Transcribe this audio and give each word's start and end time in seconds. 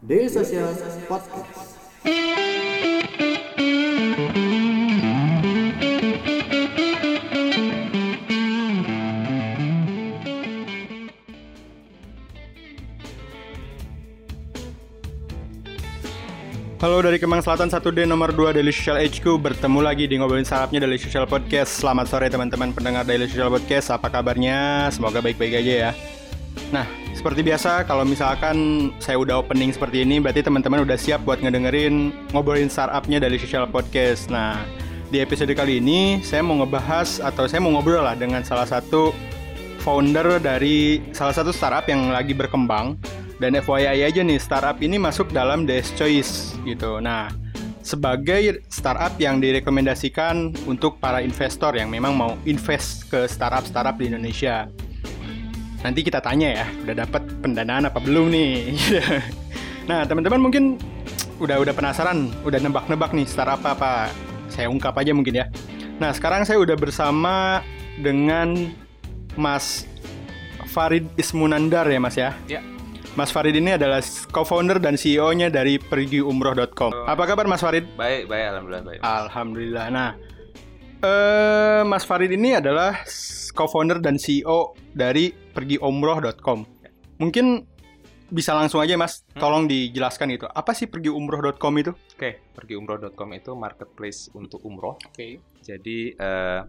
Daily 0.00 0.32
Social 0.32 0.72
Podcast. 1.04 1.76
Halo 16.80 17.04
dari 17.04 17.20
Kemang 17.20 17.44
Selatan 17.44 17.68
1D 17.68 18.08
nomor 18.08 18.32
2 18.32 18.56
Daily 18.56 18.72
Social 18.72 18.96
HQ 18.96 19.20
Bertemu 19.36 19.84
lagi 19.84 20.08
di 20.08 20.16
ngobrolin 20.16 20.48
sarapnya 20.48 20.80
Daily 20.80 20.96
Social 20.96 21.28
Podcast 21.28 21.76
Selamat 21.76 22.08
sore 22.08 22.32
teman-teman 22.32 22.72
pendengar 22.72 23.04
Daily 23.04 23.28
Social 23.28 23.52
Podcast 23.52 23.92
Apa 23.92 24.08
kabarnya? 24.08 24.88
Semoga 24.88 25.20
baik-baik 25.20 25.60
aja 25.60 25.92
ya 25.92 25.92
Nah, 26.72 26.88
seperti 27.20 27.44
biasa 27.44 27.84
kalau 27.84 28.08
misalkan 28.08 28.88
saya 28.96 29.20
udah 29.20 29.44
opening 29.44 29.76
seperti 29.76 30.08
ini 30.08 30.16
Berarti 30.24 30.40
teman-teman 30.40 30.88
udah 30.88 30.96
siap 30.96 31.20
buat 31.28 31.44
ngedengerin 31.44 32.16
ngobrolin 32.32 32.72
startupnya 32.72 33.20
Daily 33.20 33.36
Social 33.36 33.68
Podcast 33.68 34.32
Nah, 34.32 34.64
di 35.12 35.20
episode 35.20 35.52
kali 35.52 35.84
ini 35.84 36.24
saya 36.24 36.40
mau 36.40 36.56
ngebahas 36.64 37.20
atau 37.20 37.44
saya 37.44 37.60
mau 37.60 37.76
ngobrol 37.76 38.00
lah 38.00 38.16
dengan 38.16 38.40
salah 38.40 38.64
satu 38.64 39.12
founder 39.84 40.40
dari 40.40 41.04
salah 41.12 41.36
satu 41.36 41.52
startup 41.52 41.84
yang 41.92 42.08
lagi 42.08 42.32
berkembang 42.32 42.96
dan 43.40 43.56
FYI 43.56 44.04
aja 44.04 44.20
nih, 44.20 44.36
startup 44.36 44.76
ini 44.84 45.00
masuk 45.00 45.32
dalam 45.32 45.64
DS 45.64 45.96
Choice 45.96 46.52
gitu. 46.68 47.00
Nah, 47.00 47.32
sebagai 47.80 48.60
startup 48.68 49.16
yang 49.16 49.40
direkomendasikan 49.40 50.52
untuk 50.68 51.00
para 51.00 51.24
investor 51.24 51.72
yang 51.72 51.88
memang 51.88 52.12
mau 52.12 52.36
invest 52.44 53.08
ke 53.08 53.24
startup-startup 53.24 53.96
di 53.96 54.12
Indonesia. 54.12 54.68
Nanti 55.80 56.04
kita 56.04 56.20
tanya 56.20 56.48
ya, 56.60 56.66
udah 56.84 56.94
dapat 57.08 57.22
pendanaan 57.40 57.88
apa 57.88 57.98
belum 58.04 58.28
nih? 58.28 58.76
nah, 59.90 60.04
teman-teman 60.04 60.36
mungkin 60.36 60.76
udah 61.40 61.56
udah 61.56 61.72
penasaran, 61.72 62.28
udah 62.44 62.60
nebak-nebak 62.60 63.16
nih 63.16 63.24
startup 63.24 63.64
apa 63.64 63.68
apa. 63.72 63.92
Saya 64.52 64.68
ungkap 64.68 64.92
aja 65.00 65.16
mungkin 65.16 65.40
ya. 65.40 65.46
Nah, 65.96 66.12
sekarang 66.12 66.44
saya 66.44 66.60
udah 66.60 66.76
bersama 66.76 67.64
dengan 67.96 68.72
Mas 69.40 69.88
Farid 70.68 71.08
Ismunandar 71.16 71.88
ya, 71.88 72.00
Mas 72.00 72.16
ya. 72.16 72.36
Ya. 72.44 72.60
Mas 73.18 73.32
Farid 73.32 73.56
ini 73.56 73.74
adalah 73.74 74.04
co-founder 74.30 74.78
dan 74.78 74.94
CEO-nya 74.94 75.50
dari 75.50 75.80
pergiumroh.com. 75.80 77.08
Apa 77.08 77.24
kabar 77.24 77.48
Mas 77.48 77.64
Farid? 77.64 77.88
Baik, 77.96 78.28
baik, 78.28 78.44
alhamdulillah 78.54 78.84
baik. 78.84 79.00
Alhamdulillah. 79.02 79.86
Nah, 79.90 80.10
eh 81.00 81.82
Mas 81.84 82.04
Farid 82.04 82.32
ini 82.32 82.56
adalah 82.60 83.02
co-founder 83.56 83.98
dan 83.98 84.20
CEO 84.20 84.76
dari 84.92 85.32
pergiumroh.com. 85.32 86.60
Mungkin 87.20 87.46
bisa 88.30 88.54
langsung 88.54 88.78
aja 88.78 88.94
Mas, 88.94 89.26
tolong 89.34 89.66
dijelaskan 89.66 90.30
itu. 90.30 90.46
Apa 90.46 90.70
sih 90.70 90.86
pergiumroh.com 90.86 91.74
itu? 91.82 91.92
Oke, 92.14 92.38
pergiumroh.com 92.54 93.28
itu 93.34 93.50
marketplace 93.58 94.30
untuk 94.32 94.62
umroh. 94.62 94.94
Oke. 95.02 95.42
Jadi 95.60 96.14
eh, 96.14 96.62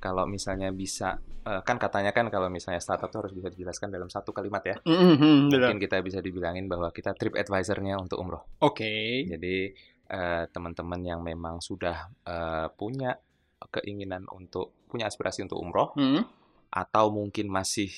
kalau 0.00 0.24
misalnya 0.24 0.72
bisa 0.72 1.20
eh, 1.44 1.60
kan 1.60 1.76
katanya 1.76 2.16
kan 2.16 2.32
kalau 2.32 2.48
misalnya 2.48 2.80
startup 2.80 3.12
itu 3.12 3.18
harus 3.20 3.34
bisa 3.36 3.48
dijelaskan 3.52 3.92
dalam 3.92 4.08
satu 4.08 4.32
kalimat 4.32 4.64
ya. 4.64 4.76
Mhm, 4.80 5.52
Mungkin 5.52 5.78
kita 5.78 6.00
bisa 6.00 6.24
dibilangin 6.24 6.72
bahwa 6.72 6.88
kita 6.88 7.12
trip 7.12 7.36
advisor-nya 7.36 8.00
untuk 8.00 8.16
umroh. 8.24 8.48
Oke. 8.64 9.28
Jadi 9.28 9.76
eh, 10.08 10.44
teman-teman 10.48 11.00
yang 11.04 11.20
memang 11.20 11.60
sudah 11.60 12.08
eh, 12.24 12.66
punya 12.72 13.12
keinginan 13.72 14.26
untuk 14.32 14.72
punya 14.90 15.06
aspirasi 15.08 15.44
untuk 15.46 15.60
umroh 15.60 15.92
Mhm, 15.96 16.22
atau 16.74 17.10
mungkin 17.14 17.46
masih 17.48 17.90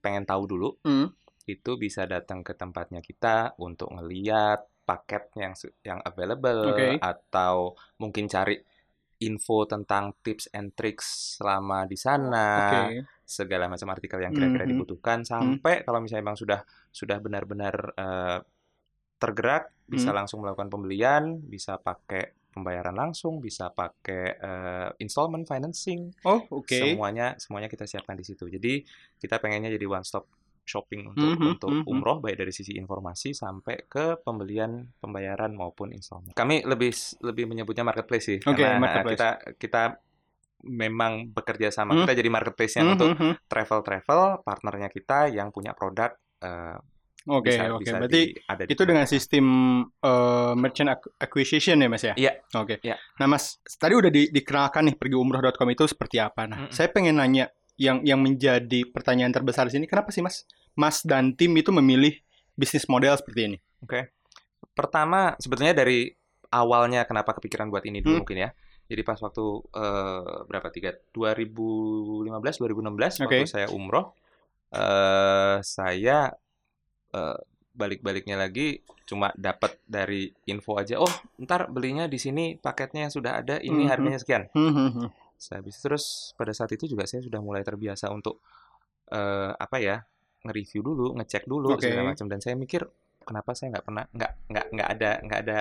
pengen 0.00 0.24
tahu 0.24 0.48
dulu 0.48 0.68
mhm. 0.82 1.12
itu 1.46 1.70
bisa 1.76 2.06
datang 2.06 2.40
ke 2.46 2.54
tempatnya 2.54 3.02
kita 3.02 3.54
untuk 3.58 3.90
ngeliat 3.92 4.62
paket 4.82 5.30
yang 5.38 5.54
yang 5.86 6.00
available 6.02 6.74
Oke. 6.74 6.98
atau 6.98 7.74
mungkin 8.02 8.26
cari 8.26 8.58
info 9.22 9.62
tentang 9.70 10.18
tips 10.26 10.50
and 10.50 10.74
tricks 10.74 11.38
selama 11.38 11.86
di 11.86 11.94
sana 11.94 12.66
Oke. 12.66 13.06
segala 13.22 13.70
macam 13.70 13.88
artikel 13.94 14.18
yang 14.18 14.34
kira-kira 14.34 14.66
Mhm. 14.66 14.72
dibutuhkan 14.74 15.22
sampai 15.22 15.86
kalau 15.86 16.02
misalnya 16.02 16.26
memang 16.26 16.38
sudah 16.38 16.60
sudah 16.90 17.18
benar-benar 17.22 17.74
eh, 17.94 18.38
tergerak 19.22 19.70
bisa 19.86 20.10
Mhm. 20.10 20.16
langsung 20.18 20.42
melakukan 20.42 20.66
pembelian 20.66 21.38
bisa 21.46 21.78
pakai 21.78 22.34
pembayaran 22.52 22.94
langsung 22.94 23.40
bisa 23.40 23.72
pakai 23.72 24.24
eh, 24.38 24.88
installment 25.00 25.48
financing 25.48 26.12
Oh, 26.22 26.44
oke. 26.52 26.68
semuanya 26.68 27.34
semuanya 27.40 27.68
kita 27.72 27.84
siapkan 27.88 28.14
di 28.14 28.24
situ. 28.28 28.46
Jadi 28.46 28.84
kita 29.18 29.40
pengennya 29.42 29.72
jadi 29.72 29.86
one 29.88 30.04
stop 30.06 30.28
shopping 30.62 31.10
untuk 31.10 31.26
Mhm, 31.34 31.58
untuk 31.58 31.72
mhm. 31.74 31.90
umroh 31.90 32.18
baik 32.22 32.38
dari 32.38 32.52
sisi 32.54 32.78
informasi 32.78 33.34
sampai 33.34 33.82
ke 33.90 34.20
pembelian 34.22 34.86
pembayaran 35.02 35.50
maupun 35.58 35.90
installment. 35.90 36.36
Kami 36.38 36.62
lebih 36.62 36.94
lebih 37.18 37.44
menyebutnya 37.50 37.82
marketplace 37.82 38.24
sih 38.30 38.38
Oke, 38.46 38.62
karena 38.62 38.78
marketplace. 38.78 39.18
kita 39.18 39.28
kita 39.58 39.82
memang 40.62 41.34
bekerja 41.34 41.74
sama 41.74 41.98
Mhm. 41.98 42.06
kita 42.06 42.12
jadi 42.22 42.30
marketplace-nya 42.30 42.84
untuk 42.86 43.10
Mhm, 43.18 43.32
travel-travel 43.50 44.20
partnernya 44.46 44.88
kita 44.94 45.18
yang 45.34 45.50
punya 45.50 45.74
produk 45.74 46.14
eh, 46.42 46.78
Oke, 47.22 47.50
bisa 47.50 47.62
oke. 47.70 47.82
bisa 47.82 47.96
Berarti 47.96 48.20
di- 48.24 48.34
ada 48.44 48.62
di 48.66 48.70
Itu 48.74 48.82
dengan 48.82 49.06
sistem 49.06 49.46
eh, 49.94 50.54
merchant 50.54 50.90
ac- 50.90 51.12
acquisition 51.16 51.78
ya 51.78 51.86
mas 51.86 52.02
ya? 52.02 52.14
Iya. 52.14 52.32
Oke. 52.56 52.82
Iya. 52.82 52.98
Nah 53.18 53.26
mas, 53.26 53.56
tadi 53.76 53.94
udah 53.94 54.10
di- 54.10 54.28
dikenalkan 54.28 54.90
nih 54.90 54.96
pergiumroh.com 54.96 55.68
itu 55.68 55.84
seperti 55.86 56.18
apa. 56.18 56.46
Nah, 56.46 56.58
Mm-mm. 56.66 56.74
saya 56.74 56.88
pengen 56.88 57.16
nanya 57.16 57.46
yang 57.78 58.02
yang 58.02 58.18
menjadi 58.18 58.84
pertanyaan 58.88 59.30
terbesar 59.30 59.66
di 59.66 59.72
sini, 59.72 59.86
kenapa 59.86 60.10
sih 60.10 60.20
mas? 60.20 60.42
Mas 60.74 61.00
dan 61.02 61.32
tim 61.32 61.54
itu 61.54 61.70
memilih 61.70 62.16
bisnis 62.52 62.84
model 62.84 63.14
seperti 63.14 63.40
ini. 63.48 63.58
Pertama 64.72 65.36
sebetulnya 65.36 65.74
dari 65.74 66.08
awalnya 66.48 67.04
kenapa 67.04 67.36
kepikiran 67.36 67.68
buat 67.68 67.84
ini 67.84 68.00
dulu 68.00 68.12
Hmm. 68.12 68.20
mungkin 68.24 68.38
ya. 68.40 68.50
Jadi 68.88 69.02
pas 69.02 69.16
waktu 69.16 69.44
eh, 69.72 70.38
berapa 70.44 70.68
tiga 70.68 70.90
2015 71.12 72.58
2016 72.58 73.20
Oke. 73.20 73.40
waktu 73.40 73.48
saya 73.48 73.66
umroh 73.68 74.12
eh 74.72 75.60
saya 75.60 76.32
eh, 77.12 77.38
balik-baliknya 77.72 78.36
lagi 78.36 78.80
cuma 79.02 79.32
dapat 79.32 79.80
dari 79.82 80.28
info 80.44 80.76
aja 80.76 81.00
oh 81.00 81.08
ntar 81.40 81.72
belinya 81.72 82.04
di 82.04 82.16
sini 82.16 82.54
paketnya 82.54 83.08
sudah 83.08 83.40
ada 83.40 83.56
ini 83.58 83.84
Mhm. 83.84 83.90
harganya 83.90 84.18
sekian. 84.20 84.44
Hmm, 84.52 84.72
hmm, 84.72 84.90
hmm. 84.92 85.08
Saya 85.36 85.58
habis 85.58 85.80
terus 85.80 86.04
pada 86.34 86.52
saat 86.52 86.70
itu 86.70 86.84
juga 86.84 87.02
saya 87.02 87.20
sudah 87.20 87.40
mulai 87.40 87.60
terbiasa 87.60 88.08
untuk 88.08 88.44
eh, 89.08 89.52
apa 89.52 89.76
ya 89.76 90.04
nge-review 90.42 90.80
dulu, 90.82 91.06
ngecek 91.16 91.44
dulu 91.44 91.74
Oke. 91.74 91.84
segala 91.84 92.12
macam 92.12 92.26
dan 92.26 92.40
saya 92.40 92.56
mikir 92.56 92.82
kenapa 93.22 93.52
saya 93.52 93.72
nggak 93.72 93.84
pernah 93.84 94.04
nggak 94.10 94.32
nggak 94.48 94.66
nggak 94.72 94.88
ada 94.90 95.10
nggak 95.22 95.40
ada 95.42 95.58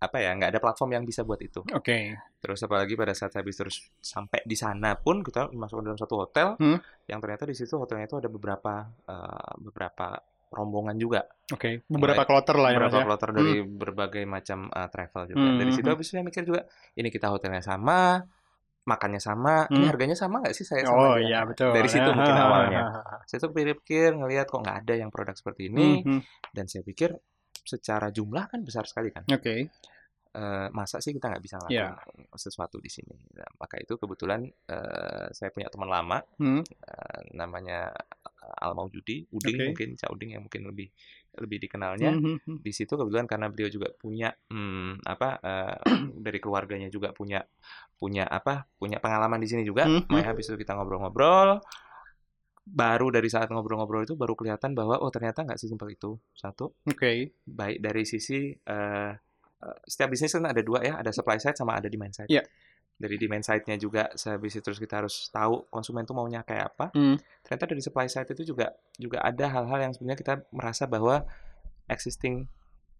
apa 0.00 0.16
ya 0.16 0.30
nggak 0.32 0.50
ada 0.50 0.60
platform 0.60 0.90
yang 0.94 1.04
bisa 1.04 1.20
buat 1.22 1.40
itu. 1.40 1.60
Oke. 1.70 2.16
Terus 2.40 2.60
apalagi 2.62 2.96
pada 2.96 3.12
saat 3.12 3.36
habis 3.36 3.52
terus 3.54 3.76
sampai 4.00 4.40
di 4.44 4.56
sana 4.56 4.96
pun 4.96 5.20
kita 5.20 5.52
masuk 5.52 5.84
dalam 5.84 5.96
satu 5.96 6.24
hotel 6.24 6.56
Hmm. 6.56 6.80
yang 7.04 7.20
ternyata 7.20 7.44
di 7.44 7.52
situ 7.52 7.76
hotelnya 7.76 8.08
itu 8.08 8.16
ada 8.16 8.28
beberapa 8.28 8.72
eh, 9.04 9.52
beberapa 9.60 10.16
rombongan 10.50 10.98
juga, 10.98 11.22
Oke. 11.48 11.82
Beberapa 11.86 12.22
kloter 12.22 12.58
lah 12.58 12.70
ya 12.70 12.78
beberapa 12.78 12.98
ya. 12.98 13.06
kloter 13.06 13.30
dari 13.32 13.54
berbagai 13.62 14.24
macam 14.24 14.66
eh, 14.66 14.88
travel 14.90 15.22
juga. 15.30 15.46
Hmm, 15.46 15.58
Dari 15.58 15.70
situ 15.70 15.86
hmm. 15.86 15.94
habis 15.94 16.06
itu 16.06 16.12
saya 16.12 16.22
mikir 16.22 16.42
juga 16.42 16.60
ini 16.94 17.08
kita 17.08 17.26
hotelnya 17.26 17.62
sama, 17.62 18.18
makannya 18.82 19.18
sama, 19.18 19.66
ini 19.68 19.82
Hmm. 19.82 19.90
harganya 19.90 20.14
sama 20.14 20.42
nggak 20.42 20.50
sih 20.52 20.64
saya 20.64 20.82
sama 20.84 20.98
Oh 21.00 21.14
dia? 21.14 21.26
iya 21.26 21.38
betul. 21.46 21.70
Dari 21.70 21.86
situ 21.86 22.10
mungkin 22.10 22.34
awalnya. 22.44 22.82
Hmm, 22.82 23.22
Saya 23.24 23.38
tuh 23.40 23.50
pikir-pikir 23.50 24.10
ngelihat 24.12 24.46
kok 24.46 24.58
nggak 24.58 24.78
ada 24.82 24.94
yang 24.96 25.10
produk 25.10 25.34
seperti 25.34 25.70
ini 25.70 26.02
hmm. 26.02 26.20
dan 26.50 26.66
saya 26.66 26.82
pikir 26.82 27.14
secara 27.60 28.10
jumlah 28.10 28.46
kan 28.46 28.60
besar 28.62 28.86
sekali 28.86 29.10
kan. 29.10 29.22
Oke. 29.26 29.70
Eh, 30.30 30.68
masa 30.70 30.98
sih 30.98 31.10
kita 31.10 31.26
nggak 31.26 31.42
bisa 31.42 31.58
Iya. 31.66 31.90
ngelakuin 31.90 32.30
sesuatu 32.32 32.78
di 32.78 32.86
sini. 32.86 33.14
Nah, 33.34 33.50
maka 33.56 33.78
itu 33.78 33.94
kebetulan 33.94 34.46
eh, 34.46 35.26
saya 35.30 35.50
punya 35.50 35.66
teman 35.66 35.86
lama 35.86 36.18
Hmm. 36.38 36.62
eh, 36.62 37.20
namanya 37.34 37.90
Al 38.40 38.72
Maujudi, 38.72 39.28
Uding 39.30 39.56
Oke. 39.56 39.66
mungkin 39.72 39.88
Cak 40.00 40.10
Uding 40.10 40.30
yang 40.36 40.42
mungkin 40.48 40.64
lebih 40.68 40.88
lebih 41.38 41.58
dikenalnya. 41.68 42.10
Hmm, 42.16 42.24
hmm, 42.24 42.38
hmm. 42.42 42.58
Di 42.64 42.72
situ 42.72 42.92
kebetulan 42.96 43.28
karena 43.28 43.46
beliau 43.52 43.70
juga 43.70 43.88
punya 43.94 44.32
hmm, 44.32 45.04
apa 45.04 45.28
eh, 45.44 45.76
dari 46.26 46.38
keluarganya 46.40 46.88
juga 46.88 47.12
punya 47.12 47.44
punya 48.00 48.24
apa 48.26 48.64
punya 48.80 48.98
pengalaman 48.98 49.38
di 49.38 49.48
sini 49.48 49.62
juga. 49.62 49.86
Hmm, 49.86 50.04
hmm. 50.04 50.10
Makanya 50.10 50.28
habis 50.32 50.48
itu 50.48 50.56
kita 50.56 50.74
ngobrol-ngobrol. 50.74 51.60
Baru 52.70 53.10
dari 53.10 53.26
saat 53.26 53.50
ngobrol-ngobrol 53.50 54.06
itu 54.06 54.14
baru 54.14 54.36
kelihatan 54.38 54.76
bahwa 54.76 55.00
oh 55.00 55.10
ternyata 55.12 55.44
nggak 55.44 55.58
sesimpel 55.58 55.92
itu. 55.94 56.16
Satu, 56.32 56.72
Oke. 56.86 57.34
baik 57.44 57.78
dari 57.82 58.02
sisi 58.08 58.52
eh, 58.56 59.12
setiap 59.84 60.08
bisnis 60.08 60.32
kan 60.32 60.48
ada 60.48 60.62
dua 60.64 60.80
ya, 60.80 60.96
ada 60.96 61.12
supply 61.12 61.36
side 61.36 61.56
sama 61.56 61.76
ada 61.76 61.92
demand 61.92 62.16
side. 62.16 62.30
Iya. 62.32 62.44
Dari 63.00 63.16
demand 63.16 63.40
side-nya 63.40 63.80
juga 63.80 64.12
sehabis 64.12 64.52
itu 64.52 64.60
terus 64.60 64.76
kita 64.76 65.00
harus 65.00 65.32
tahu 65.32 65.64
konsumen 65.72 66.04
tuh 66.04 66.12
maunya 66.12 66.44
kayak 66.44 66.76
apa. 66.76 66.92
Hmm. 66.92 67.16
Ternyata 67.40 67.64
dari 67.64 67.80
supply 67.80 68.06
side 68.06 68.28
itu 68.30 68.52
juga 68.52 68.76
juga 68.94 69.24
ada 69.24 69.48
hal-hal 69.48 69.88
yang 69.88 69.92
sebenarnya 69.96 70.20
kita 70.20 70.34
merasa 70.52 70.84
bahwa 70.84 71.24
existing 71.88 72.44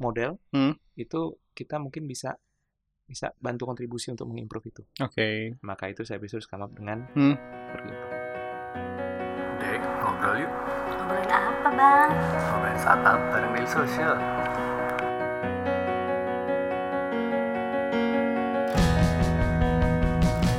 model 0.01 0.41
Hmm. 0.51 0.73
itu 0.97 1.37
kita 1.53 1.77
mungkin 1.77 2.09
bisa 2.09 2.41
bisa 3.05 3.35
bantu 3.37 3.69
kontribusi 3.69 4.09
untuk 4.09 4.31
mengimprove 4.31 4.73
itu. 4.73 4.83
Oke. 5.03 5.59
Maka 5.61 5.93
itu 5.93 6.01
saya 6.07 6.17
bisa 6.17 6.41
come 6.49 6.65
up 6.65 6.73
dengan 6.73 7.05
Hmm. 7.13 7.37
pergi. 7.69 7.93
Dek, 9.61 9.81
ngobrol 10.01 10.35
yuk. 10.41 10.53
Ngobrolin 10.89 11.29
apa 11.29 11.69
bang? 11.77 12.09
Ngobrolin 12.41 12.79
startup 12.81 13.19
bareng 13.29 13.53
Daily 13.53 13.69
Social. 13.69 14.15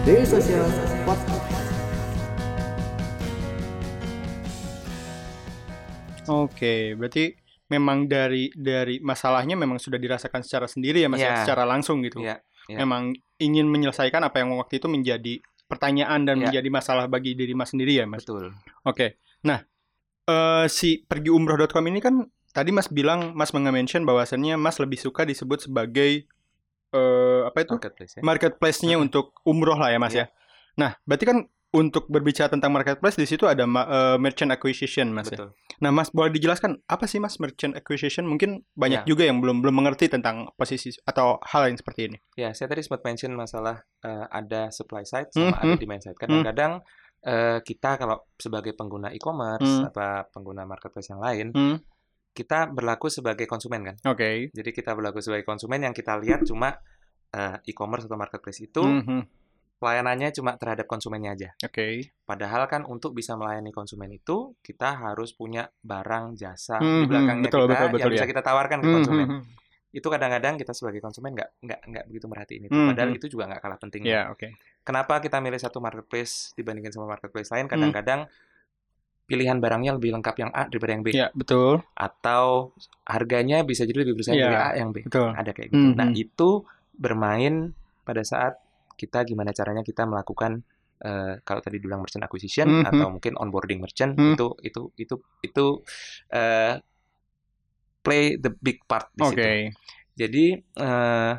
Daily 0.01 0.25
Social 0.25 0.65
Podcast. 1.05 1.69
Oke, 6.25 6.97
berarti 6.97 7.37
memang 7.69 8.09
dari 8.09 8.49
dari 8.57 8.97
masalahnya 8.97 9.53
memang 9.53 9.77
sudah 9.77 10.01
dirasakan 10.01 10.41
secara 10.41 10.65
sendiri 10.65 11.05
ya 11.05 11.09
Mas 11.11 11.21
Iya. 11.21 11.45
secara 11.45 11.69
langsung 11.69 12.01
gitu. 12.01 12.17
Iya, 12.23 12.41
iya. 12.65 12.77
Memang 12.81 13.13
ingin 13.37 13.69
menyelesaikan 13.69 14.25
apa 14.25 14.41
yang 14.41 14.57
waktu 14.57 14.81
itu 14.81 14.89
menjadi 14.89 15.37
pertanyaan 15.69 16.25
dan 16.25 16.41
Iya. 16.41 16.49
menjadi 16.49 16.69
masalah 16.73 17.05
bagi 17.05 17.37
diri 17.37 17.53
Mas 17.53 17.69
sendiri 17.69 18.01
ya 18.01 18.09
Mas. 18.09 18.25
Betul. 18.25 18.57
Oke. 18.81 19.21
Nah, 19.45 19.61
eh 20.25 20.65
si 20.65 21.05
pergiumroh.com 21.05 21.85
ini 21.85 22.01
kan 22.01 22.25
tadi 22.57 22.73
Mas 22.73 22.89
bilang 22.89 23.37
Mas 23.37 23.53
mention 23.53 24.01
bahwasannya 24.01 24.57
Mas 24.57 24.81
lebih 24.81 24.97
suka 24.97 25.29
disebut 25.29 25.69
sebagai 25.69 26.25
eh 26.91 27.41
apa 27.43 27.57
itu? 27.59 27.73
Marketplace 27.73 28.13
ya. 28.15 28.21
marketplace-nya 28.21 28.95
untuk 28.97 29.25
umroh 29.43 29.75
lah 29.75 29.89
ya 29.89 29.97
Mas 29.97 30.11
Iya. 30.11 30.25
ya. 30.25 30.25
Nah, 30.77 30.91
berarti 31.03 31.25
kan 31.25 31.37
untuk 31.71 32.11
berbicara 32.11 32.51
tentang 32.51 32.67
marketplace 32.69 33.15
di 33.15 33.23
situ 33.23 33.47
ada 33.47 33.63
eh, 33.63 34.17
merchant 34.17 34.51
acquisition 34.51 35.07
Mas 35.09 35.31
ya. 35.31 35.39
Betul. 35.39 35.49
Nah, 35.79 35.89
Mas 35.89 36.11
boleh 36.11 36.29
dijelaskan 36.29 36.83
apa 36.85 37.07
sih 37.07 37.17
Mas 37.17 37.39
merchant 37.39 37.73
acquisition? 37.73 38.27
Mungkin 38.27 38.67
banyak 38.73 39.03
Ya. 39.03 39.07
juga 39.07 39.23
yang 39.23 39.39
belum 39.39 39.63
belum 39.63 39.71
mengerti 39.73 40.07
tentang 40.07 40.51
posisi 40.53 40.91
atau 41.01 41.39
hal 41.41 41.71
yang 41.71 41.79
seperti 41.79 42.11
ini. 42.11 42.17
Ya, 42.35 42.51
saya 42.51 42.67
tadi 42.67 42.83
sempat 42.83 43.01
mention 43.01 43.31
masalah 43.33 43.87
eh, 44.03 44.25
ada 44.29 44.67
supply 44.69 45.03
side 45.03 45.31
sama 45.31 45.55
Mhm. 45.55 45.63
ada 45.63 45.73
demand 45.75 46.01
side. 46.01 46.19
Kadang-kadang 46.19 46.83
eh, 47.21 47.61
kita 47.61 47.95
kalau 47.95 48.17
sebagai 48.35 48.73
pengguna 48.73 49.13
e-commerce 49.13 49.61
Hmm. 49.77 49.87
atau 49.87 50.25
pengguna 50.33 50.65
marketplace 50.65 51.05
yang 51.07 51.21
lain, 51.21 51.53
Hmm, 51.53 51.77
kita 52.31 52.71
berlaku 52.71 53.11
sebagai 53.11 53.43
konsumen 53.43 53.83
kan. 53.83 53.95
Oke. 54.07 54.49
Jadi 54.55 54.69
kita 54.71 54.95
berlaku 54.95 55.19
sebagai 55.19 55.43
konsumen 55.43 55.83
yang 55.83 55.91
kita 55.95 56.15
lihat 56.19 56.47
cuma 56.47 56.79
eh, 57.31 57.55
e-commerce 57.67 58.07
atau 58.07 58.19
marketplace 58.19 58.59
itu 58.59 58.83
Mhm, 58.83 59.23
pelayanannya 59.79 60.35
cuma 60.35 60.59
terhadap 60.59 60.83
konsumennya 60.83 61.31
aja. 61.31 61.49
Oke. 61.63 62.11
Padahal 62.27 62.67
kan 62.67 62.83
untuk 62.83 63.15
bisa 63.15 63.39
melayani 63.39 63.71
konsumen 63.71 64.11
itu 64.11 64.51
kita 64.59 64.99
harus 64.99 65.31
punya 65.31 65.71
barang 65.81 66.35
jasa 66.35 66.83
Mhm, 66.83 66.99
di 66.99 67.05
belakangnya 67.07 67.47
betul, 67.47 67.65
kita 67.65 67.71
betul, 67.71 67.87
betul, 67.87 67.99
yang 68.03 68.11
bisa 68.11 68.25
ya. 68.27 68.29
kita 68.35 68.41
tawarkan 68.43 68.77
ke 68.83 68.87
Mhm, 68.87 68.95
konsumen. 68.95 69.27
mhm. 69.31 69.41
Itu 69.91 70.07
kadang-kadang 70.07 70.55
kita 70.55 70.71
sebagai 70.71 70.99
konsumen 71.03 71.35
nggak 71.35 71.49
nggak 71.63 71.79
nggak 71.87 72.03
begitu 72.07 72.25
merhatiin 72.27 72.63
itu. 72.67 72.75
Mhm. 72.75 72.87
Padahal 72.91 73.09
itu 73.15 73.25
juga 73.27 73.43
nggak 73.47 73.61
kalah 73.63 73.79
pentingnya. 73.79 74.11
Ya, 74.11 74.23
oke. 74.31 74.47
Kenapa 74.83 75.19
kita 75.23 75.37
milih 75.39 75.59
satu 75.59 75.79
marketplace 75.79 76.51
dibandingkan 76.55 76.91
sama 76.95 77.11
marketplace 77.15 77.51
lain? 77.51 77.67
Hmm. 77.67 77.73
Kadang-kadang 77.75 78.27
pilihan 79.31 79.57
barangnya 79.57 79.95
lebih 79.95 80.11
lengkap 80.19 80.35
yang 80.37 80.51
A 80.51 80.67
daripada 80.67 80.91
yang 80.91 81.03
B, 81.03 81.09
Ya, 81.11 81.27
betul. 81.31 81.79
atau 81.95 82.75
harganya 83.07 83.63
bisa 83.63 83.87
jadi 83.87 84.03
lebih 84.03 84.19
bersaing 84.19 84.35
Iya, 84.35 84.45
dari 84.45 84.57
A 84.59 84.69
yang 84.75 84.91
B. 84.91 85.07
Betul. 85.07 85.31
Ada 85.31 85.51
kayak 85.51 85.69
gitu. 85.71 85.87
Nah, 85.95 86.11
Mhm. 86.11 86.19
itu 86.19 86.49
bermain 86.91 87.71
pada 88.03 88.21
saat 88.21 88.59
kita 88.93 89.23
gimana 89.23 89.49
caranya 89.51 89.81
kita 89.81 90.03
melakukan 90.03 90.61
eh, 91.01 91.41
kalau 91.41 91.57
tadi 91.57 91.81
bilang 91.81 92.05
merchant 92.05 92.21
acquisition 92.21 92.69
Mhm. 92.69 92.85
atau 92.85 93.09
mungkin 93.09 93.33
onboarding 93.33 93.81
merchant 93.81 94.13
Hmm. 94.13 94.37
itu 94.37 94.53
itu 94.61 94.81
itu 94.95 95.15
itu 95.41 95.65
eh, 96.29 96.77
play 98.01 98.37
the 98.37 98.53
big 98.57 98.81
part 98.85 99.09
di 99.11 99.21
Oke. 99.21 99.33
situ. 99.33 99.49
Jadi 100.13 100.45
eh, 100.57 101.33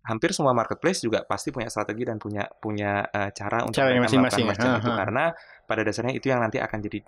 hampir 0.00 0.30
semua 0.32 0.52
marketplace 0.52 1.00
juga 1.00 1.24
pasti 1.24 1.48
punya 1.48 1.68
strategi 1.68 2.04
dan 2.04 2.16
punya 2.16 2.44
punya 2.60 3.04
eh, 3.06 3.30
cara 3.32 3.64
untuk 3.64 3.80
melakukan 3.80 4.04
masing-masing 4.04 4.44
ya. 4.44 4.48
merchant 4.48 4.72
itu 4.76 4.90
Ha, 4.90 4.92
ha. 4.92 5.00
karena 5.00 5.24
pada 5.64 5.80
dasarnya 5.80 6.12
itu 6.12 6.26
yang 6.28 6.40
nanti 6.40 6.56
akan 6.56 6.78
jadi 6.82 6.98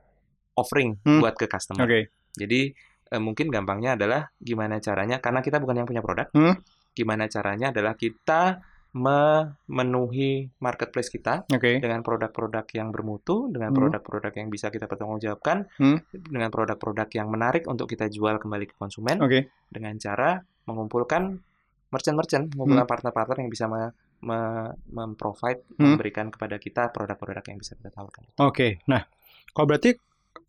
offering 0.57 0.99
Hmm. 1.03 1.21
buat 1.21 1.35
ke 1.35 1.47
customer. 1.47 1.85
Oke. 1.85 2.11
Jadi 2.37 2.73
eh, 3.13 3.21
mungkin 3.21 3.53
gampangnya 3.53 3.93
adalah 3.93 4.25
gimana 4.41 4.81
caranya 4.81 5.21
karena 5.21 5.45
kita 5.45 5.61
bukan 5.61 5.85
yang 5.85 5.89
punya 5.89 6.01
produk. 6.01 6.33
Hmm. 6.33 6.57
Gimana 6.97 7.29
caranya 7.29 7.69
adalah 7.69 7.93
kita 7.93 8.65
memenuhi 8.93 10.53
marketplace 10.61 11.09
kita 11.09 11.49
Oke. 11.49 11.81
dengan 11.81 12.05
produk-produk 12.05 12.65
yang 12.73 12.93
bermutu, 12.93 13.49
dengan 13.49 13.73
Hmm. 13.73 13.79
produk-produk 13.85 14.33
yang 14.37 14.49
bisa 14.49 14.69
kita 14.69 14.85
pertanggungjawabkan, 14.85 15.65
Hmm. 15.81 15.99
dengan 16.13 16.53
produk-produk 16.53 17.09
yang 17.13 17.29
menarik 17.33 17.65
untuk 17.65 17.89
kita 17.89 18.09
jual 18.09 18.37
kembali 18.37 18.69
ke 18.69 18.75
konsumen 18.77 19.21
Oke. 19.21 19.49
dengan 19.69 19.97
cara 19.97 20.41
mengumpulkan 20.69 21.41
merchant-merchant, 21.89 22.49
Hmm. 22.49 22.53
mengumpulkan 22.57 22.89
partner-partner 22.89 23.37
yang 23.45 23.51
bisa 23.53 23.69
me- 23.69 23.93
me- 24.23 24.73
memprovide, 24.89 25.65
Hmm. 25.77 25.97
memberikan 25.97 26.29
kepada 26.29 26.57
kita 26.57 26.89
produk-produk 26.89 27.45
yang 27.49 27.59
bisa 27.59 27.75
kita 27.75 27.91
tawarkan. 27.91 28.25
Oke. 28.41 28.81
Nah, 28.89 29.05
kalau 29.53 29.67
berarti 29.69 29.97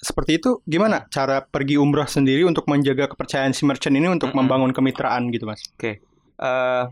seperti 0.04 0.38
itu 0.38 0.60
gimana 0.64 1.08
cara 1.08 1.40
pergi 1.40 1.80
umroh 1.80 2.06
sendiri 2.06 2.44
untuk 2.44 2.68
menjaga 2.68 3.08
kepercayaan 3.08 3.56
si 3.56 3.64
merchant 3.64 3.96
ini 3.96 4.06
untuk 4.06 4.30
Mm-mm. 4.30 4.44
membangun 4.44 4.72
kemitraan 4.76 5.32
gitu, 5.32 5.48
Mas? 5.48 5.64
Eh, 5.80 6.86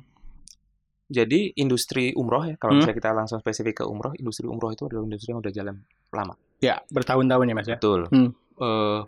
jadi 1.12 1.52
industri 1.60 2.16
umroh 2.16 2.48
ya, 2.48 2.56
kalau 2.56 2.72
Hmm. 2.74 2.88
misalnya 2.88 2.98
kita 2.98 3.10
langsung 3.12 3.38
spesifik 3.44 3.84
ke 3.84 3.86
umroh, 3.86 4.16
industri 4.16 4.48
umroh 4.48 4.72
itu 4.72 4.88
adalah 4.88 5.04
industri 5.04 5.36
yang 5.36 5.44
udah 5.44 5.52
jalan 5.52 5.76
lama. 6.10 6.40
Ya, 6.64 6.80
bertahun-tahun 6.88 7.46
ya, 7.46 7.56
Mas 7.56 7.68
ya. 7.68 7.76
Betul. 7.76 8.08
Hmm. 8.08 8.32
Eh, 8.62 9.02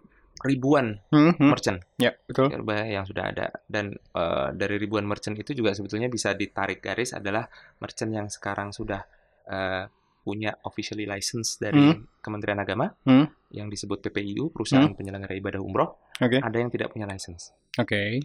ribuan 0.44 1.00
Hmm, 1.08 1.32
hmm. 1.40 1.48
merchant 1.48 1.80
Ya, 1.96 2.12
betul. 2.28 2.52
yang 2.68 3.08
sudah 3.08 3.32
ada 3.32 3.48
dan 3.72 3.96
eh, 3.96 4.48
dari 4.52 4.76
ribuan 4.76 5.08
merchant 5.08 5.40
itu 5.40 5.56
juga 5.56 5.72
sebetulnya 5.72 6.12
bisa 6.12 6.36
ditarik 6.36 6.84
garis 6.84 7.16
adalah 7.16 7.48
merchant 7.80 8.12
yang 8.12 8.28
sekarang 8.28 8.76
sudah 8.76 9.08
eh, 9.48 9.88
punya 10.24 10.56
officially 10.64 11.04
license 11.04 11.60
dari 11.60 11.92
Kementerian 12.20 12.58
Agama 12.58 12.88
Hmm. 13.04 13.28
yang 13.52 13.68
disebut 13.68 14.00
PPIU 14.02 14.50
perusahaan 14.50 14.90
penyelenggara 14.90 15.36
ibadah 15.36 15.60
umroh 15.60 16.00
Oke. 16.18 16.40
ada 16.40 16.58
yang 16.58 16.72
tidak 16.72 16.90
punya 16.90 17.04
license 17.06 17.52
Oke. 17.76 18.24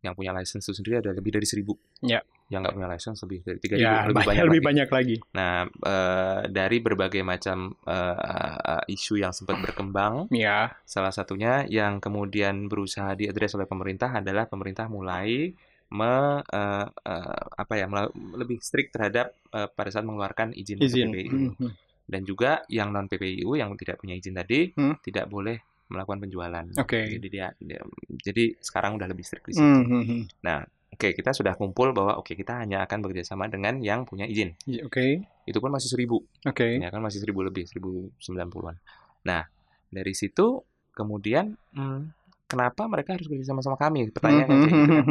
yang 0.00 0.12
punya 0.12 0.36
license 0.36 0.68
itu 0.68 0.76
sendiri 0.76 1.00
ada 1.00 1.16
lebih 1.16 1.32
dari 1.32 1.48
seribu 1.48 1.72
Ya. 2.04 2.20
yang 2.52 2.60
nggak 2.60 2.76
punya 2.76 2.86
license 2.86 3.24
lebih 3.24 3.40
dari 3.40 3.56
tiga 3.56 3.74
Ya, 3.74 4.04
lebih 4.04 4.20
banyak, 4.20 4.28
banyak 4.28 4.44
lebih 4.44 4.60
lagi. 4.60 4.68
banyak 4.68 4.88
lagi. 4.92 5.16
Nah, 5.32 5.56
eh, 5.64 6.40
dari 6.52 6.76
berbagai 6.78 7.22
macam 7.24 7.72
eh, 7.88 8.80
isu 8.92 9.16
yang 9.16 9.32
sempat 9.32 9.56
berkembang, 9.64 10.28
Ya. 10.28 10.76
salah 10.84 11.08
satunya 11.08 11.64
yang 11.64 12.04
kemudian 12.04 12.68
berusaha 12.68 13.16
diadres 13.16 13.56
oleh 13.56 13.64
pemerintah 13.64 14.12
adalah 14.12 14.44
pemerintah 14.44 14.92
mulai 14.92 15.56
me, 15.94 16.14
eh, 16.42 16.86
eh, 16.86 17.42
apa 17.54 17.74
ya, 17.78 17.86
lebih 18.34 18.58
strict 18.58 18.90
terhadap 18.90 19.30
eh, 19.48 19.68
pada 19.70 19.88
saat 19.88 20.02
mengeluarkan 20.02 20.50
izin, 20.52 20.82
Izin. 20.82 21.08
PPIU. 21.08 21.30
Hmm, 21.30 21.52
hmm. 21.54 21.72
Dan 22.04 22.20
juga 22.22 22.60
yang 22.68 22.90
non 22.90 23.06
PPIU 23.06 23.54
yang 23.54 23.72
tidak 23.78 23.96
punya 23.96 24.12
izin 24.12 24.34
tadi 24.34 24.74
Hmm. 24.74 24.98
tidak 25.00 25.24
boleh 25.26 25.56
melakukan 25.88 26.20
penjualan. 26.20 26.64
Oke. 26.76 27.00
Jadi 27.16 27.26
dia, 27.30 27.54
dia- 27.56 27.84
jadi 28.18 28.56
sekarang 28.58 28.98
udah 28.98 29.06
lebih 29.06 29.22
strict 29.22 29.46
di 29.46 29.54
situ. 29.54 29.62
Hmm, 29.64 29.84
hmm, 29.84 30.04
hmm. 30.04 30.62
Oke, 30.94 31.10
kita 31.10 31.34
sudah 31.34 31.58
kumpul 31.58 31.90
bahwa 31.90 32.22
oke 32.22 32.32
kita 32.32 32.54
hanya 32.54 32.86
akan 32.86 33.02
bekerja 33.02 33.26
sama 33.26 33.50
dengan 33.50 33.82
yang 33.82 34.06
punya 34.06 34.30
izin. 34.30 34.54
Ya, 34.62 34.86
Oke. 34.86 35.26
Itu 35.42 35.58
pun 35.58 35.74
masih 35.74 35.90
seribu. 35.90 36.22
Oke. 36.46 36.78
ya 36.78 36.86
kan 36.86 37.02
masih 37.02 37.18
seribu 37.18 37.42
lebih 37.42 37.66
1090-an. 37.66 38.78
Nah 39.26 39.42
dari 39.90 40.14
situ 40.14 40.62
kemudian 40.94 41.58
hmm, 41.74 42.00
kenapa 42.46 42.86
mereka 42.86 43.18
harus 43.18 43.26
bekerja 43.26 43.50
sama 43.50 43.60
sama 43.60 43.74
kami? 43.74 44.06
Pertanyaan 44.14 44.46
Hmm, 44.46 44.62
kayak 44.62 44.70
gitu 44.70 44.92
kan. 44.94 45.06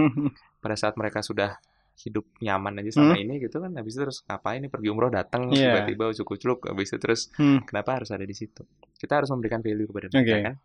Pada 0.63 0.74
saat 0.74 0.96
mereka 0.96 1.20
sudah 1.20 1.60
hidup 1.93 2.25
nyaman 2.39 2.79
aja 2.79 2.96
sama 2.96 3.13
Hmm. 3.13 3.22
ini 3.22 3.34
gitu 3.38 3.60
kan, 3.60 3.70
habis 3.70 3.93
itu 3.93 4.01
terus 4.01 4.24
ngapain 4.24 4.58
nih 4.58 4.72
pergi 4.72 4.89
umroh 4.89 5.12
datang 5.12 5.51
Iya. 5.51 5.77
tiba-tiba 5.77 6.10
ucuk-ucuk, 6.10 6.65
habis 6.65 6.89
itu 6.89 6.98
terus 6.98 7.22
Hmm. 7.36 7.62
kenapa 7.62 8.00
harus 8.00 8.10
ada 8.10 8.24
di 8.24 8.34
situ? 8.34 8.65
Kita 8.96 9.20
harus 9.20 9.29
memberikan 9.29 9.60
value 9.60 9.86
kepada 9.86 10.08
mereka 10.10 10.24
Oke. 10.25 10.41
kan. 10.41 10.55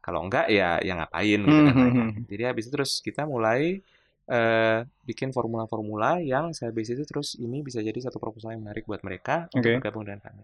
Kalau 0.00 0.20
enggak 0.22 0.46
ya 0.48 0.78
ya 0.80 0.96
ngapain 0.96 1.38
gitu 1.38 1.52
Hmm, 1.52 1.66
kan. 1.68 1.74
hmm, 1.76 1.92
hmm. 1.92 2.10
Jadi 2.26 2.42
habis 2.42 2.64
itu 2.64 2.72
terus 2.72 2.92
kita 2.98 3.22
mulai 3.24 3.78
eh, 4.26 4.78
bikin 5.06 5.30
formula-formula 5.30 6.18
yang 6.18 6.50
sehabis 6.50 6.90
itu 6.90 7.06
terus 7.06 7.38
ini 7.38 7.62
bisa 7.62 7.78
jadi 7.78 7.94
satu 8.00 8.18
proposal 8.18 8.50
yang 8.50 8.66
menarik 8.66 8.82
buat 8.82 8.98
mereka 9.00 9.46
untuk 9.54 9.62
Oke. 9.62 9.78
bergabung 9.78 10.02
dengan 10.02 10.18
kami. 10.18 10.42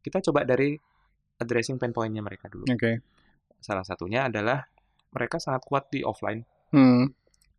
Kita 0.00 0.22
coba 0.22 0.46
dari 0.46 0.78
addressing 1.36 1.76
pain 1.76 1.90
point-nya 1.90 2.22
mereka 2.22 2.46
dulu. 2.46 2.62
Oke. 2.64 3.02
Salah 3.58 3.82
satunya 3.82 4.30
adalah 4.30 4.70
mereka 5.10 5.42
sangat 5.42 5.66
kuat 5.66 5.90
di 5.90 6.06
offline. 6.06 6.46
Hmm. 6.70 7.10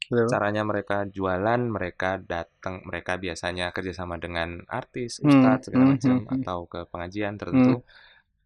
Betul. 0.07 0.27
Caranya 0.31 0.63
mereka 0.63 1.03
jualan, 1.03 1.61
mereka 1.67 2.15
datang, 2.17 2.79
mereka 2.83 3.19
biasanya 3.19 3.69
kerjasama 3.69 4.15
dengan 4.15 4.63
artis, 4.65 5.19
Hmm, 5.19 5.27
ustadz 5.27 5.67
segala 5.67 5.83
hmm, 5.83 5.91
macam, 5.93 6.15
hmm, 6.15 6.23
hmm. 6.23 6.35
atau 6.41 6.59
ke 6.63 6.79
pengajian 6.87 7.33
tertentu, 7.35 7.83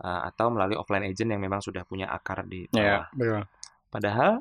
uh, 0.01 0.21
atau 0.25 0.47
melalui 0.49 0.73
offline 0.73 1.05
agent 1.05 1.29
yang 1.29 1.37
memang 1.37 1.61
sudah 1.61 1.85
punya 1.85 2.09
akar 2.09 2.43
di 2.43 2.65
Ya, 2.73 3.05
bawah. 3.05 3.05
betul. 3.13 3.41
Padahal 3.87 4.31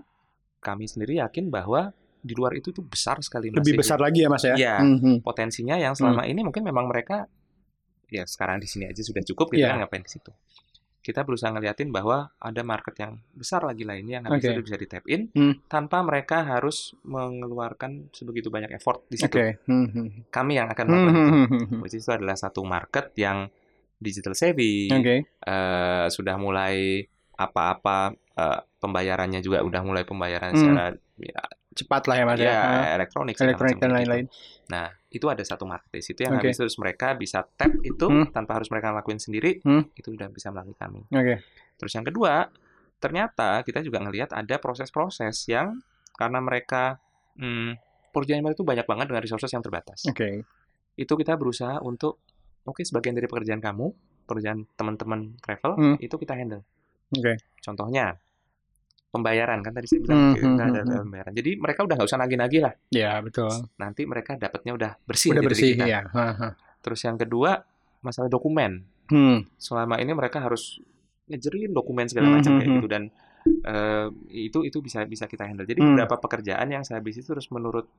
kami 0.59 0.89
sendiri 0.89 1.21
yakin 1.21 1.49
bahwa 1.49 1.93
di 2.21 2.33
luar 2.37 2.53
itu 2.53 2.69
tuh 2.69 2.85
besar 2.85 3.17
sekali 3.21 3.49
Lebih 3.49 3.61
masih 3.65 3.81
besar 3.81 3.99
lagi 4.01 4.21
ya, 4.25 4.29
Mas 4.29 4.45
ya? 4.45 4.55
Iya. 4.57 4.77
Hmm, 4.81 4.99
hmm. 5.01 5.17
potensinya 5.21 5.77
yang 5.77 5.93
selama 5.93 6.25
ini 6.25 6.41
mungkin 6.41 6.65
memang 6.65 6.89
mereka 6.89 7.29
ya 8.09 8.25
sekarang 8.25 8.61
di 8.61 8.69
sini 8.69 8.89
aja 8.89 9.01
sudah 9.01 9.21
cukup 9.23 9.53
gitu 9.53 9.61
Iya. 9.65 9.77
kan 9.77 9.85
ngapain 9.85 10.05
di 10.05 10.13
situ. 10.13 10.33
Kita 11.01 11.25
berusaha 11.25 11.49
ngeliatin 11.49 11.89
bahwa 11.89 12.29
ada 12.37 12.61
market 12.61 12.93
yang 13.01 13.13
besar 13.33 13.65
lagi 13.65 13.89
lainnya 13.89 14.21
yang 14.21 14.25
habis 14.29 14.45
itu 14.53 14.63
bisa 14.63 14.77
di 14.77 14.85
tap 14.85 15.05
in 15.09 15.33
Hmm. 15.33 15.57
tanpa 15.65 16.05
mereka 16.05 16.45
harus 16.45 16.93
mengeluarkan 17.03 18.13
sebegitu 18.13 18.53
banyak 18.53 18.69
effort 18.77 19.09
di 19.09 19.17
situ. 19.17 19.33
Oke. 19.33 19.65
Hmm, 19.65 19.89
hmm. 19.89 20.09
Kami 20.29 20.53
yang 20.61 20.69
akan 20.69 20.85
Hmm, 20.85 20.93
melakukan 20.93 21.13
itu. 21.17 21.25
hmm, 21.25 21.47
hmm, 21.49 21.65
hmm. 21.81 21.87
Is 21.89 21.95
itu 21.97 22.11
adalah 22.13 22.37
satu 22.37 22.61
market 22.63 23.17
yang 23.17 23.49
digital 23.97 24.33
savvy, 24.33 24.89
Oke. 24.93 25.17
eh, 25.25 26.07
sudah 26.09 26.37
mulai 26.37 27.05
apa-apa 27.41 28.13
eh, 28.31 28.61
pembayarannya 28.77 29.41
juga 29.41 29.61
udah 29.61 29.81
mulai 29.81 30.05
pembayaran 30.05 30.53
Hmm. 30.53 30.61
secara 30.61 30.85
ya, 31.17 31.41
cepat 31.71 32.03
lah 32.05 32.17
ya 32.17 32.25
Mas 32.25 32.39
ya. 32.39 32.49
ya 32.49 32.61
elektronik, 32.95 33.37
elektronik 33.37 33.77
dan 33.77 33.81
kayak 33.83 33.97
lain-lain. 33.97 34.27
gitu. 34.27 34.69
Nah, 34.71 34.87
itu 35.09 35.27
ada 35.27 35.43
satu 35.43 35.65
marketplace 35.65 36.09
itu 36.09 36.21
yang 36.21 36.35
Oke. 36.35 36.47
habis 36.47 36.57
terus 36.57 36.77
mereka 36.77 37.13
bisa 37.13 37.45
tap 37.51 37.73
itu 37.81 38.07
Hmm. 38.07 38.29
tanpa 38.31 38.57
harus 38.57 38.69
mereka 38.69 38.93
lakuin 38.93 39.19
sendiri, 39.19 39.61
Hmm. 39.61 39.85
itu 39.93 40.09
udah 40.11 40.29
bisa 40.29 40.49
melalui 40.49 40.73
kami. 40.75 41.05
Oke. 41.07 41.45
Terus 41.77 41.93
yang 41.93 42.05
kedua, 42.05 42.49
ternyata 42.97 43.61
kita 43.61 43.81
juga 43.81 43.99
ngelihat 43.99 44.31
ada 44.31 44.57
proses-proses 44.57 45.37
yang 45.47 45.81
karena 46.15 46.39
mereka 46.39 47.01
hmm, 47.33 47.77
pekerjaan 48.11 48.41
mereka 48.41 48.57
itu 48.57 48.67
banyak 48.67 48.85
banget 48.85 49.07
dengan 49.07 49.23
resources 49.23 49.49
yang 49.49 49.61
terbatas. 49.61 50.05
Oke. 50.05 50.45
Itu 50.95 51.15
kita 51.15 51.35
berusaha 51.35 51.81
untuk 51.81 52.21
oke 52.63 52.81
sebagian 52.81 53.15
dari 53.15 53.25
pekerjaan 53.25 53.59
kamu, 53.59 53.87
pekerjaan 54.25 54.65
teman-teman 54.75 55.37
travel 55.39 55.73
Hmm. 55.75 55.97
itu 55.99 56.13
kita 56.15 56.35
handle. 56.35 56.61
Oke. 57.11 57.35
Contohnya 57.61 58.15
pembayaran 59.11 59.59
kan 59.67 59.73
tadi 59.75 59.87
saya 59.91 60.01
bilang 60.07 60.21
Hmm, 60.23 60.35
kita 60.39 60.47
hmm, 60.47 60.71
ada 60.71 60.81
hmm, 60.87 61.03
pembayaran. 61.03 61.33
Jadi 61.35 61.51
mereka 61.59 61.81
udah 61.83 61.95
nggak 61.99 62.09
usah 62.09 62.21
nagih-nagih 62.23 62.61
lah. 62.63 62.75
Ya, 62.95 63.19
betul. 63.19 63.51
Nanti 63.77 64.03
mereka 64.07 64.39
dapatnya 64.39 64.73
udah 64.79 64.91
bersih 65.03 65.31
Udah 65.35 65.43
diri 65.43 65.51
bersih 65.51 65.71
kita. 65.75 65.85
ya. 65.91 66.01
Ha, 66.07 66.27
ha. 66.39 66.49
Terus 66.81 67.01
yang 67.03 67.19
kedua 67.19 67.59
masalah 68.01 68.31
dokumen. 68.31 68.87
Hmm. 69.11 69.43
Selama 69.59 69.99
ini 69.99 70.15
mereka 70.15 70.39
harus 70.39 70.79
ngejerin 71.27 71.75
dokumen 71.75 72.07
segala 72.07 72.31
Hmm, 72.31 72.37
macam 72.39 72.53
hmm, 72.55 72.61
kayak 72.63 72.71
gitu 72.79 72.87
dan 72.91 73.03
eh, 73.67 74.07
itu 74.31 74.59
itu 74.63 74.79
bisa 74.79 75.03
bisa 75.07 75.25
kita 75.27 75.45
handle. 75.51 75.67
Jadi 75.67 75.81
Hmm. 75.83 75.91
beberapa 75.91 76.15
pekerjaan 76.23 76.71
yang 76.71 76.83
saya 76.87 77.03
habis 77.03 77.19
itu 77.19 77.27
terus 77.35 77.51
menurut 77.51 77.91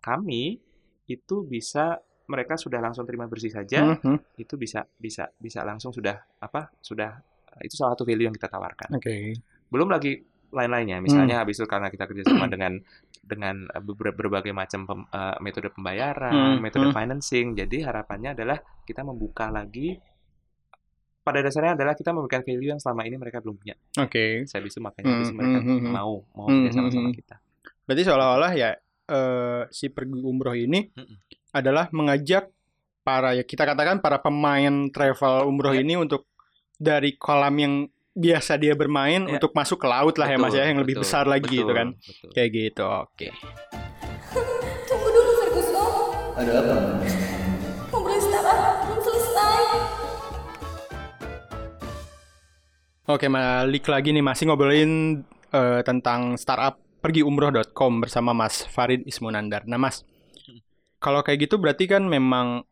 kami 0.00 0.56
itu 1.04 1.36
bisa 1.44 2.00
mereka 2.30 2.54
sudah 2.54 2.78
langsung 2.78 3.04
terima 3.04 3.26
bersih 3.26 3.50
saja, 3.50 3.82
Hmm, 3.82 3.98
hmm. 4.16 4.18
itu 4.38 4.54
bisa 4.54 4.86
bisa 4.96 5.26
bisa 5.36 5.66
langsung 5.66 5.90
sudah 5.90 6.16
apa 6.38 6.70
sudah 6.80 7.18
itu 7.64 7.74
salah 7.78 7.92
satu 7.94 8.04
value 8.06 8.26
yang 8.30 8.36
kita 8.36 8.48
tawarkan. 8.48 8.88
Oke. 8.94 9.34
Belum 9.70 9.88
lagi 9.90 10.18
lain-lainnya, 10.50 10.98
misalnya 10.98 11.42
habis 11.42 11.62
itu 11.62 11.66
karena 11.70 11.90
kita 11.94 12.10
kerjasama 12.10 12.46
dengan 12.52 12.72
dengan 13.22 13.70
eh, 13.70 13.82
ber- 13.82 14.16
berbagai 14.18 14.50
macam 14.50 14.80
pem- 14.86 15.08
eh, 15.10 15.36
metode 15.42 15.68
pembayaran, 15.70 16.58
Hmm, 16.58 16.62
metode 16.62 16.90
hmm. 16.90 16.96
financing. 16.96 17.46
Jadi 17.54 17.86
harapannya 17.86 18.34
adalah 18.34 18.58
kita 18.86 19.02
membuka 19.06 19.46
lagi 19.50 19.94
pada 21.20 21.44
dasarnya 21.44 21.76
adalah 21.76 21.94
kita 21.94 22.10
memberikan 22.16 22.40
value 22.42 22.72
yang 22.72 22.80
selama 22.80 23.04
ini 23.04 23.16
mereka 23.20 23.38
belum 23.44 23.60
punya. 23.60 23.76
Oke. 24.00 24.48
Saya 24.48 24.64
bisa 24.64 24.80
makanya 24.80 25.20
itu 25.20 25.30
Hmm, 25.30 25.36
mereka 25.36 25.58
hmm, 25.60 25.68
hmm, 25.68 25.80
hmm. 25.84 25.92
mau 25.92 26.12
mau 26.32 26.46
Hmm, 26.48 26.64
kerja 26.64 26.80
sama 26.80 26.88
sama 26.90 26.98
hmm, 26.98 27.06
hmm. 27.12 27.18
kita. 27.20 27.36
Berarti 27.86 28.02
seolah-olah 28.08 28.52
ya 28.56 28.70
eh, 29.10 29.62
si 29.70 29.86
pergi 29.92 30.18
umroh 30.24 30.56
ini 30.56 30.80
Mm-mm. 30.96 31.16
adalah 31.52 31.86
mengajak 31.92 32.48
para 33.02 33.34
ya 33.36 33.42
kita 33.44 33.66
katakan 33.66 33.98
para 34.00 34.18
pemain 34.22 34.88
travel 34.92 35.50
umroh 35.50 35.74
Ya. 35.74 35.80
ini 35.82 35.94
untuk 35.98 36.29
dari 36.80 37.12
kolam 37.14 37.54
yang 37.54 37.74
biasa 38.10 38.56
dia 38.56 38.72
bermain 38.72 39.22
Ya. 39.22 39.36
untuk 39.36 39.52
masuk 39.52 39.76
ke 39.76 39.86
laut 39.86 40.16
lah 40.16 40.26
ya 40.26 40.34
Mas 40.34 40.50
ya 40.50 40.64
Betul, 40.64 40.66
yang 40.66 40.78
lebih 40.80 40.94
betul, 40.96 41.04
besar 41.04 41.24
lagi 41.24 41.46
gitu 41.52 41.62
betul, 41.62 41.76
kan. 41.76 41.88
betul. 41.94 42.30
Kayak 42.32 42.50
gitu. 42.50 42.84
Oke. 42.88 43.28
Tunggu 44.82 45.08
dulu 45.08 45.30
Ferguson. 45.38 45.90
Ada 46.34 46.52
apa? 46.56 46.74
Ngobrolin 47.86 48.18
startup 48.18 48.58
belum 48.82 48.98
selesai. 48.98 49.60
Oke, 53.06 53.26
balik 53.26 53.84
lagi 53.84 54.08
nih 54.10 54.22
masih 54.22 54.44
ngobrolin 54.46 54.92
eh, 55.50 55.80
tentang 55.82 56.34
startup 56.34 56.78
pergiumroh.com 57.00 57.92
bersama 57.98 58.30
Mas 58.30 58.62
Farid 58.64 59.02
Ismunandar. 59.02 59.66
Nah, 59.66 59.76
Mas, 59.76 60.06
kalau 60.96 61.20
kayak 61.20 61.44
gitu 61.44 61.56
berarti 61.56 61.84
kan 61.84 62.04
memang 62.04 62.62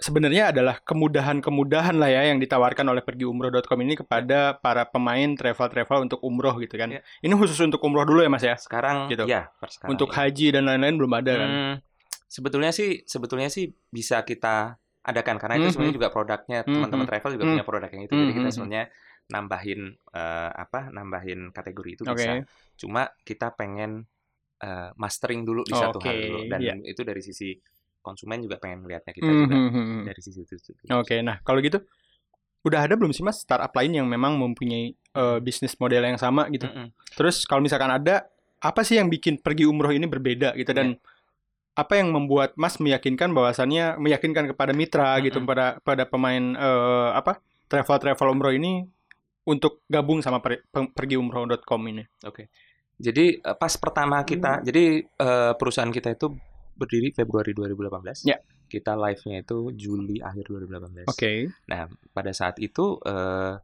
sebenarnya 0.00 0.50
adalah 0.50 0.80
kemudahan-kemudahan 0.80 1.94
lah 2.00 2.08
ya 2.08 2.22
yang 2.32 2.40
ditawarkan 2.40 2.88
oleh 2.88 3.04
pergiumroh.com 3.04 3.78
ini 3.84 3.94
kepada 4.00 4.56
para 4.56 4.88
pemain 4.88 5.36
travel-travel 5.36 6.08
untuk 6.10 6.20
umroh 6.24 6.56
gitu 6.58 6.74
kan. 6.80 6.88
Ya. 6.90 7.04
Ini 7.20 7.32
khusus 7.36 7.60
untuk 7.60 7.78
umroh 7.84 8.08
dulu 8.08 8.24
ya, 8.24 8.30
Mas 8.32 8.42
ya. 8.42 8.56
Sekarang 8.56 9.06
Gitu. 9.12 9.28
ya, 9.28 9.52
sekarang 9.60 9.92
Untuk 9.94 10.10
ya. 10.10 10.26
haji 10.26 10.46
dan 10.56 10.62
lain-lain 10.66 10.96
belum 10.96 11.12
ada 11.14 11.32
kan. 11.36 11.50
Hmm, 11.52 11.74
sebetulnya 12.26 12.72
sih 12.72 13.04
sebetulnya 13.04 13.52
sih 13.52 13.68
bisa 13.92 14.24
kita 14.24 14.80
adakan 15.00 15.36
karena 15.40 15.54
itu 15.60 15.68
Mhm. 15.68 15.72
sebenarnya 15.72 15.96
juga 15.96 16.08
produknya 16.12 16.58
teman-teman 16.64 17.04
Mhm. 17.04 17.10
travel 17.12 17.30
juga 17.36 17.44
Mhm. 17.44 17.52
punya 17.52 17.64
produk 17.64 17.90
yang 17.92 18.04
itu. 18.04 18.14
Jadi 18.16 18.32
kita 18.34 18.48
Mhm. 18.48 18.54
sebenarnya 18.56 18.84
nambahin 19.30 19.80
eh, 20.10 20.50
apa? 20.58 20.80
Nambahin 20.90 21.40
kategori 21.54 21.90
itu 21.94 22.02
Oke. 22.02 22.18
bisa. 22.18 22.32
Cuma 22.74 23.06
kita 23.22 23.52
pengen 23.54 24.08
eh, 24.60 24.92
mastering 25.00 25.40
dulu 25.40 25.64
di 25.64 25.72
satu 25.72 25.96
hal 26.04 26.12
Oke, 26.12 26.24
dulu 26.28 26.40
dan 26.44 26.60
iya. 26.60 26.76
itu 26.84 27.00
dari 27.00 27.24
sisi 27.24 27.56
konsumen 28.00 28.40
juga 28.40 28.56
pengen 28.56 28.82
melihatnya 28.82 29.12
kita 29.12 29.24
Hmm, 29.24 29.40
juga 29.44 29.54
hmm, 29.56 29.70
hmm, 29.70 29.84
hmm. 29.86 30.02
dari 30.08 30.20
sisi 30.20 30.40
itu. 30.42 30.72
Oke, 30.90 31.20
nah 31.20 31.38
kalau 31.40 31.60
gitu 31.60 31.80
udah 32.60 32.84
ada 32.84 32.92
belum 32.92 33.08
sih 33.10 33.24
Mas 33.24 33.40
startup 33.40 33.72
lain 33.72 34.00
yang 34.00 34.06
memang 34.06 34.36
mempunyai 34.36 34.92
eh, 34.92 35.38
bisnis 35.40 35.72
model 35.76 36.04
yang 36.04 36.20
sama 36.20 36.48
gitu? 36.48 36.68
Mm-mm. 36.68 36.92
Terus 37.16 37.48
kalau 37.48 37.64
misalkan 37.64 37.88
ada, 37.88 38.28
apa 38.60 38.84
sih 38.84 39.00
yang 39.00 39.08
bikin 39.08 39.40
pergi 39.40 39.64
umroh 39.64 39.88
ini 39.90 40.04
berbeda 40.04 40.52
gitu 40.54 40.72
dan 40.72 40.92
Iya. 40.92 41.00
apa 41.80 41.96
yang 41.96 42.12
membuat 42.12 42.52
Mas 42.60 42.76
meyakinkan 42.76 43.32
bahwasannya 43.32 43.96
meyakinkan 43.96 44.52
kepada 44.52 44.76
mitra 44.76 45.16
gitu 45.24 45.40
Mm-mm. 45.40 45.48
pada 45.48 45.66
pada 45.80 46.04
pemain 46.04 46.44
eh, 46.52 47.10
apa 47.16 47.40
travel 47.70 47.96
travel 47.96 48.28
umroh 48.28 48.52
ini 48.52 48.84
untuk 49.48 49.80
gabung 49.88 50.20
sama 50.20 50.44
per, 50.44 50.60
pe- 50.68 50.92
pergiumroh.com 50.92 51.80
ini. 51.88 52.04
Jadi 53.00 53.40
eh, 53.40 53.56
pas 53.56 53.72
pertama 53.80 54.20
kita, 54.20 54.60
jadi 54.60 55.00
eh, 55.00 55.52
perusahaan 55.56 55.88
kita 55.88 56.12
itu 56.12 56.36
berdiri 56.80 57.12
Februari 57.12 57.52
2018. 57.52 58.24
Ya. 58.24 58.40
Kita 58.66 58.96
live-nya 58.96 59.42
itu 59.42 59.58
Juli 59.74 60.16
akhir 60.18 60.48
2018. 60.48 61.04
Oke. 61.06 61.52
Nah, 61.68 61.84
pada 62.10 62.32
saat 62.32 62.56
itu 62.56 62.96
eh, 63.02 63.54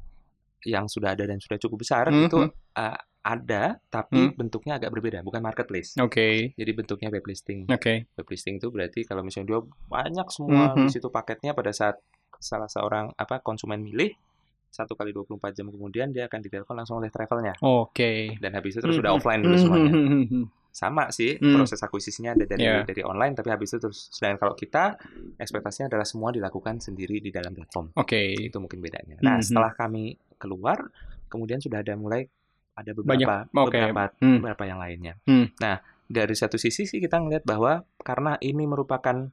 yang 0.66 0.84
sudah 0.84 1.14
ada 1.14 1.24
dan 1.24 1.38
sudah 1.38 1.56
cukup 1.56 1.80
besar 1.80 2.10
Mhm. 2.10 2.26
itu 2.26 2.38
eh, 2.76 2.98
ada, 3.26 3.82
tapi 3.88 4.22
Hmm. 4.22 4.38
bentuknya 4.38 4.78
agak 4.78 4.92
berbeda, 4.92 5.18
bukan 5.20 5.42
marketplace. 5.42 5.98
Oke. 5.98 6.54
Jadi 6.54 6.70
bentuknya 6.72 7.10
web 7.10 7.24
listing. 7.24 7.66
Oke. 7.66 8.06
Web 8.12 8.28
listing 8.28 8.60
itu 8.60 8.70
berarti 8.70 9.02
kalau 9.02 9.24
misalnya 9.24 9.56
dia 9.56 9.60
banyak 9.88 10.26
semua 10.30 10.76
Mhm. 10.76 10.86
di 10.86 10.90
situ 10.92 11.08
paketnya 11.08 11.50
pada 11.50 11.72
saat 11.72 11.98
salah 12.38 12.68
seorang 12.68 13.10
apa 13.16 13.40
konsumen 13.40 13.80
milih 13.80 14.12
satu 14.68 14.92
kali 14.92 15.08
24 15.10 15.56
jam 15.56 15.72
kemudian 15.72 16.12
dia 16.12 16.28
akan 16.28 16.38
ditelepon 16.38 16.76
langsung 16.76 17.00
oleh 17.00 17.08
travelnya 17.08 17.56
Oke. 17.64 18.36
dan 18.36 18.52
habis 18.52 18.76
itu 18.76 18.84
terus 18.84 18.94
sudah 18.94 19.08
Mhm. 19.08 19.16
offline 19.16 19.40
dulu 19.40 19.56
semuanya 19.56 19.88
Mhm. 19.90 20.44
Sama 20.76 21.08
sih 21.08 21.40
Hmm. 21.40 21.56
proses 21.56 21.80
akuisisinya 21.80 22.36
ada 22.36 22.44
dari 22.44 22.60
Yeah. 22.62 22.84
dari 22.84 23.00
online 23.00 23.32
tapi 23.32 23.48
habis 23.48 23.72
itu 23.72 23.80
terus 23.80 24.12
sedangkan 24.12 24.38
kalau 24.38 24.54
kita 24.54 25.00
ekspektasinya 25.34 25.88
adalah 25.88 26.04
semua 26.04 26.28
dilakukan 26.30 26.78
sendiri 26.78 27.16
di 27.18 27.32
dalam 27.32 27.50
platform 27.50 27.96
Oke. 27.96 28.36
itu 28.36 28.56
mungkin 28.56 28.78
bedanya. 28.78 29.16
Nah, 29.18 29.40
Mhm. 29.40 29.44
setelah 29.46 29.72
kami 29.72 30.04
keluar, 30.36 30.84
kemudian 31.26 31.58
sudah 31.58 31.80
ada 31.80 31.96
mulai 31.96 32.28
ada 32.74 32.92
beberapa 32.92 33.08
Banyak, 33.08 33.56
oke. 33.56 33.72
beberapa 33.72 34.02
Hmm. 34.20 34.36
beberapa 34.38 34.62
yang 34.62 34.76
lainnya. 34.76 35.14
Hmm. 35.24 35.48
Nah, 35.56 35.80
dari 36.06 36.36
satu 36.36 36.54
sisi 36.54 36.84
sih 36.84 37.00
kita 37.00 37.16
ngelihat 37.16 37.42
bahwa 37.42 37.80
karena 37.98 38.36
ini 38.38 38.64
merupakan 38.64 39.32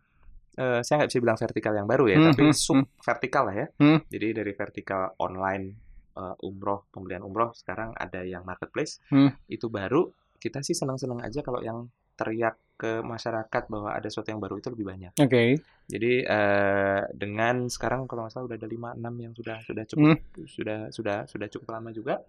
eh, 0.54 0.80
saya 0.80 1.02
nggak 1.02 1.10
bisa 1.10 1.18
bilang 1.20 1.36
vertikal 1.36 1.74
yang 1.74 1.90
baru 1.90 2.06
ya, 2.06 2.18
Hmm, 2.20 2.28
tapi 2.30 2.42
hmm, 2.46 2.54
sub 2.54 2.78
vertikal 3.02 3.50
lah 3.50 3.56
ya. 3.58 3.68
Hmm. 3.76 4.00
Jadi 4.06 4.28
dari 4.34 4.54
vertikal 4.54 5.12
online 5.18 5.66
eh, 6.14 6.46
umroh 6.46 6.86
pembelian 6.88 7.26
umroh 7.26 7.52
sekarang 7.52 7.90
ada 7.98 8.22
yang 8.22 8.46
marketplace 8.46 9.02
Hmm. 9.10 9.34
itu 9.50 9.66
baru. 9.68 10.14
Kita 10.44 10.60
sih 10.60 10.76
senang-senang 10.76 11.24
aja 11.24 11.40
kalau 11.40 11.64
yang 11.64 11.88
teriak 12.20 12.60
ke 12.76 13.00
masyarakat 13.00 13.64
bahwa 13.72 13.96
ada 13.96 14.12
sesuatu 14.12 14.28
yang 14.28 14.44
baru 14.44 14.60
itu 14.60 14.68
lebih 14.76 14.92
banyak. 14.92 15.12
Oke. 15.16 15.64
Jadi 15.88 16.14
eh, 16.28 17.02
dengan 17.16 17.72
sekarang 17.72 18.12
kalau 18.12 18.28
nggak 18.28 18.34
salah 18.36 18.52
udah 18.52 18.58
ada 18.60 18.68
5 18.68 19.00
6 19.00 19.24
yang 19.24 19.34
sudah 19.34 19.58
sudah 19.64 19.84
cukup 19.88 20.20
sudah 20.44 20.80
sudah 20.92 21.18
sudah 21.32 21.48
cukup 21.48 21.68
lama 21.72 21.96
juga. 21.96 22.20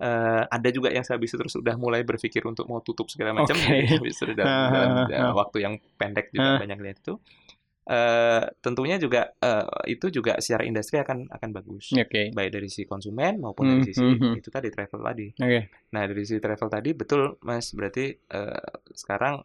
Eh, 0.00 0.42
ada 0.48 0.68
juga 0.72 0.88
yang 0.88 1.04
saya 1.04 1.20
itu 1.20 1.36
terus 1.36 1.52
sudah 1.52 1.76
mulai 1.76 2.00
berpikir 2.08 2.40
untuk 2.48 2.64
mau 2.72 2.80
tutup 2.80 3.12
segala 3.12 3.36
macam. 3.36 3.52
Jadi 3.52 3.84
habis 4.00 4.16
itu 4.16 4.32
dalam, 4.32 4.48
dalam, 4.72 4.90
dalam 5.12 5.32
waktu 5.36 5.58
yang 5.60 5.76
pendek 6.00 6.32
juga 6.32 6.56
banyak 6.56 6.78
lihat 6.80 6.98
itu. 7.04 7.20
Eh, 7.82 8.42
tentunya 8.62 8.94
juga 8.94 9.34
eh, 9.42 9.66
itu 9.90 10.06
juga 10.14 10.38
secara 10.38 10.62
industri 10.62 11.02
akan 11.02 11.26
akan 11.34 11.50
bagus. 11.50 11.90
Oke. 11.98 12.30
Baik 12.30 12.50
dari 12.54 12.70
sisi 12.70 12.86
konsumen 12.86 13.42
maupun 13.42 13.66
Hmm, 13.66 13.82
dari 13.82 13.90
sisi 13.90 14.02
hmm, 14.06 14.18
hmm. 14.22 14.34
itu 14.38 14.48
tadi 14.54 14.68
travel 14.70 15.00
tadi. 15.02 15.26
Oke. 15.34 15.60
Nah, 15.90 16.02
dari 16.06 16.22
sisi 16.22 16.38
travel 16.38 16.68
tadi 16.70 16.90
betul 16.94 17.22
Mas, 17.42 17.74
berarti 17.74 18.14
eh, 18.14 18.66
sekarang 18.94 19.42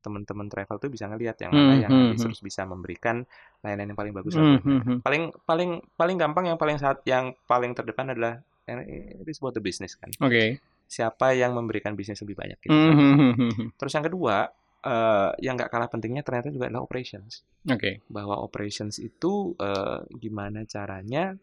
teman-teman 0.00 0.48
travel 0.48 0.80
tuh 0.80 0.88
bisa 0.88 1.04
ngelihat 1.12 1.36
yang 1.44 1.52
mana 1.52 1.76
Hmm, 1.76 1.82
yang 1.84 1.92
hmm, 1.92 2.00
habis 2.08 2.24
hmm. 2.24 2.26
terus 2.32 2.40
bisa 2.40 2.64
memberikan 2.64 3.20
layanan 3.60 3.92
yang 3.92 3.98
paling 4.00 4.14
bagus 4.16 4.32
Hmm, 4.32 4.56
mereka. 4.56 4.64
hmm, 4.64 4.80
hmm. 4.80 4.98
Paling 5.04 5.22
paling 5.44 5.70
paling 6.00 6.16
gampang 6.16 6.44
yang 6.48 6.56
paling 6.56 6.80
saat 6.80 7.04
yang 7.04 7.36
paling 7.44 7.76
terdepan 7.76 8.16
adalah 8.16 8.40
about 8.70 9.52
the 9.52 9.62
business 9.62 9.96
kan. 10.00 10.08
Oke. 10.24 10.56
Siapa 10.90 11.38
yang 11.38 11.54
memberikan 11.54 11.94
bisnis 11.94 12.18
lebih 12.24 12.34
banyak 12.34 12.58
gitu 12.66 12.74
Hmm, 12.74 12.94
hmm, 12.96 13.14
hmm, 13.14 13.32
hmm, 13.36 13.50
hmm. 13.54 13.68
Terus 13.78 13.92
yang 13.94 14.06
kedua, 14.10 14.50
eh, 14.80 15.30
yang 15.40 15.54
nggak 15.54 15.68
kalah 15.68 15.86
pentingnya 15.86 16.20
ternyata 16.20 16.48
juga 16.48 16.68
adalah 16.68 16.82
operations. 16.82 17.44
Oke. 17.64 18.00
Bahwa 18.06 18.40
operations 18.40 18.96
itu 18.96 19.52
eh, 19.56 20.00
gimana 20.16 20.64
caranya 20.64 21.36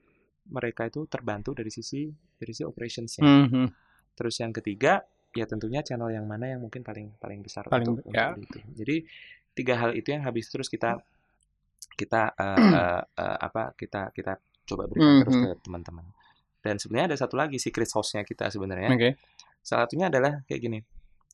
mereka 0.47 0.87
itu 0.87 1.05
terbantu 1.05 1.53
dari 1.53 1.67
sisi 1.67 2.07
dari 2.09 2.51
sisi 2.51 2.63
operationsnya. 2.63 3.21
Hmm, 3.21 3.47
hmm. 3.49 3.67
Terus 4.15 4.35
yang 4.39 4.49
ketiga, 4.49 5.03
ya 5.33 5.45
tentunya 5.45 5.81
channel 5.81 6.09
yang 6.09 6.25
mana 6.25 6.49
yang 6.49 6.61
mungkin 6.61 6.81
paling 6.81 7.13
paling 7.17 7.41
besar 7.41 7.67
Paling- 7.67 7.99
untuk, 7.99 8.09
ya. 8.09 8.33
untuk 8.33 8.47
itu. 8.47 8.59
Jadi 8.73 8.95
tiga 9.53 9.73
hal 9.77 9.91
itu 9.93 10.09
yang 10.09 10.21
habis 10.23 10.49
terus 10.49 10.65
kita 10.67 10.97
kita 11.93 12.33
eh, 12.33 12.57
eh, 12.81 13.01
eh, 13.03 13.37
apa 13.41 13.73
kita 13.73 14.09
kita 14.13 14.37
coba 14.67 14.83
berikan 14.85 15.13
Mhm. 15.13 15.21
terus 15.23 15.35
ke 15.37 15.49
teman-teman. 15.63 16.05
Dan 16.61 16.75
sebenarnya 16.77 17.15
ada 17.15 17.17
satu 17.17 17.37
lagi 17.39 17.55
secret 17.57 17.87
sauce-nya 17.87 18.25
kita 18.25 18.49
sebenarnya. 18.49 18.91
Oke. 18.91 19.09
Salah 19.61 19.85
satunya 19.87 20.07
adalah 20.09 20.41
kayak 20.45 20.61
gini. 20.61 20.79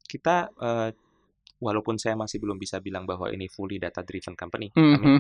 kita 0.04 0.52
eh, 0.54 0.90
walaupun 1.64 1.96
saya 1.96 2.20
masih 2.20 2.44
belum 2.44 2.60
bisa 2.60 2.84
bilang 2.84 3.08
bahwa 3.08 3.32
ini 3.32 3.48
fully 3.48 3.80
data 3.80 4.04
driven 4.04 4.36
company, 4.36 4.68
Mhm. 4.76 4.94
kami 5.00 5.12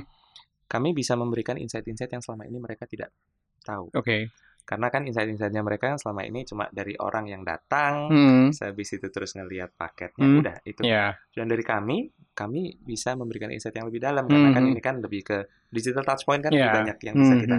kami 0.63 0.89
bisa 0.91 1.13
memberikan 1.13 1.55
insight-insight 1.55 2.11
yang 2.11 2.23
selama 2.23 2.43
ini 2.49 2.57
mereka 2.57 2.83
tidak 2.89 3.13
tahu. 3.61 3.93
Oke. 3.93 4.33
Karena 4.63 4.87
kan 4.87 5.03
insight-insightnya 5.03 5.59
mereka 5.59 5.91
yang 5.91 5.99
selama 5.99 6.23
ini 6.23 6.47
cuma 6.47 6.71
dari 6.71 6.95
orang 6.95 7.27
yang 7.27 7.43
datang, 7.43 8.07
Hmm. 8.09 8.47
habis 8.55 8.95
itu 8.95 9.07
terus 9.11 9.35
ngelihat 9.35 9.75
paketnya, 9.75 10.23
Hmm. 10.23 10.39
udah 10.39 10.55
itu. 10.63 10.81
Ya. 10.87 11.19
Dan 11.35 11.51
dari 11.51 11.61
kami, 11.67 12.07
kami 12.31 12.79
bisa 12.79 13.11
memberikan 13.13 13.51
insight 13.51 13.75
yang 13.75 13.91
lebih 13.91 13.99
dalam 14.01 14.23
karena 14.25 14.49
kan 14.55 14.63
Mhm. 14.63 14.71
ini 14.71 14.81
kan 14.81 14.95
lebih 15.03 15.21
ke 15.21 15.37
digital 15.67 16.07
touchpoint 16.07 16.47
kan 16.47 16.51
Ya. 16.55 16.71
lebih 16.71 16.75
banyak 16.79 16.97
yang 17.05 17.15
bisa 17.19 17.33
Mhm. 17.35 17.41
kita, 17.43 17.55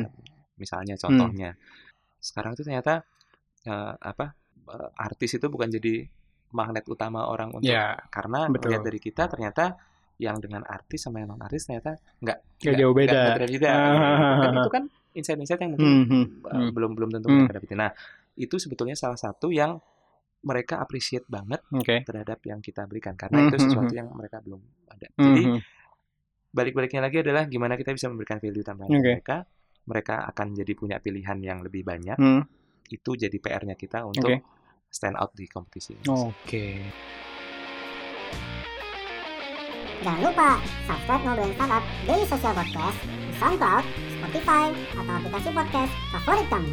misalnya 0.57 0.95
contohnya, 0.97 1.50
sekarang 2.19 2.57
itu 2.57 2.62
ternyata 2.64 3.05
eh, 3.64 3.95
apa 3.97 4.37
eh, 4.64 4.91
artis 5.00 5.37
itu 5.41 5.47
bukan 5.49 5.73
jadi 5.73 6.05
magnet 6.54 6.87
utama 6.87 7.26
orang 7.26 7.50
untuk 7.52 7.66
Ya. 7.66 7.99
karena 8.08 8.46
betul. 8.46 8.70
melihat 8.70 8.82
dari 8.84 8.99
kita 8.99 9.26
ternyata 9.26 9.75
yang 10.14 10.38
dengan 10.38 10.62
artis 10.62 11.02
sama 11.02 11.18
yang 11.18 11.34
non 11.34 11.42
artis 11.42 11.66
ternyata 11.66 11.99
nggak 12.16 12.38
Nggak 12.62 12.75
jauh 12.78 12.94
beda. 12.94 13.11
nggak 13.11 13.34
berbeda. 13.37 13.68
Ah. 13.68 14.38
kan 14.40 14.52
itu 14.54 14.70
kan 14.70 14.84
insight-insight 15.12 15.61
yang 15.61 15.70
mungkin 15.75 15.90
uh, 16.40 16.50
Hmm. 16.54 16.70
belum 16.70 16.90
belum 16.94 17.11
tentu 17.12 17.26
Hmm. 17.28 17.37
mereka 17.40 17.54
dapetin. 17.56 17.78
Nah, 17.78 17.90
itu 18.34 18.54
sebetulnya 18.56 18.94
salah 18.94 19.14
satu 19.16 19.50
yang 19.50 19.78
mereka 20.40 20.76
appreciate 20.76 21.26
banget 21.26 21.58
Oke. 21.68 22.02
terhadap 22.02 22.38
yang 22.42 22.58
kita 22.58 22.84
berikan 22.84 23.14
karena 23.14 23.42
itu 23.42 23.56
Hmm, 23.56 23.64
sesuatu 23.64 23.88
hmm, 23.88 23.96
yang 23.96 24.08
mereka 24.11 24.38
belum 24.38 24.61
ada. 24.87 25.08
Jadi 25.11 25.42
Mhm. 25.44 25.58
balik-baliknya 26.50 27.00
lagi 27.00 27.18
adalah 27.18 27.42
gimana 27.44 27.75
kita 27.75 27.90
bisa 27.90 28.06
memberikan 28.06 28.38
value 28.38 28.62
tambahan 28.62 28.90
ke 28.92 28.99
mereka. 29.12 29.37
Mereka 29.84 30.14
akan 30.26 30.46
jadi 30.54 30.73
punya 30.73 30.96
pilihan 30.99 31.38
yang 31.38 31.58
lebih 31.61 31.82
banyak. 31.82 32.16
Hmm. 32.16 32.46
Itu 32.87 33.16
jadi 33.16 33.34
PR-nya 33.34 33.75
kita 33.75 34.04
untuk 34.04 34.30
Oke. 34.30 34.44
Stand 34.94 35.18
out 35.18 35.34
di 35.34 35.50
kompetisi. 35.50 35.98
ini. 35.98 36.06
Oke. 36.06 36.66
Jangan 40.00 40.20
lupa 40.22 40.48
subscribe 40.86 41.22
Ngobrolin 41.24 41.54
Startup 41.56 41.84
Daily 42.06 42.26
Social 42.28 42.54
Podcast 42.54 42.98
di 43.02 43.32
SoundCloud, 43.34 43.84
Spotify, 44.20 44.64
atau 44.94 45.12
aplikasi 45.18 45.48
podcast 45.50 45.92
favorit 46.12 46.46
kamu. 46.46 46.72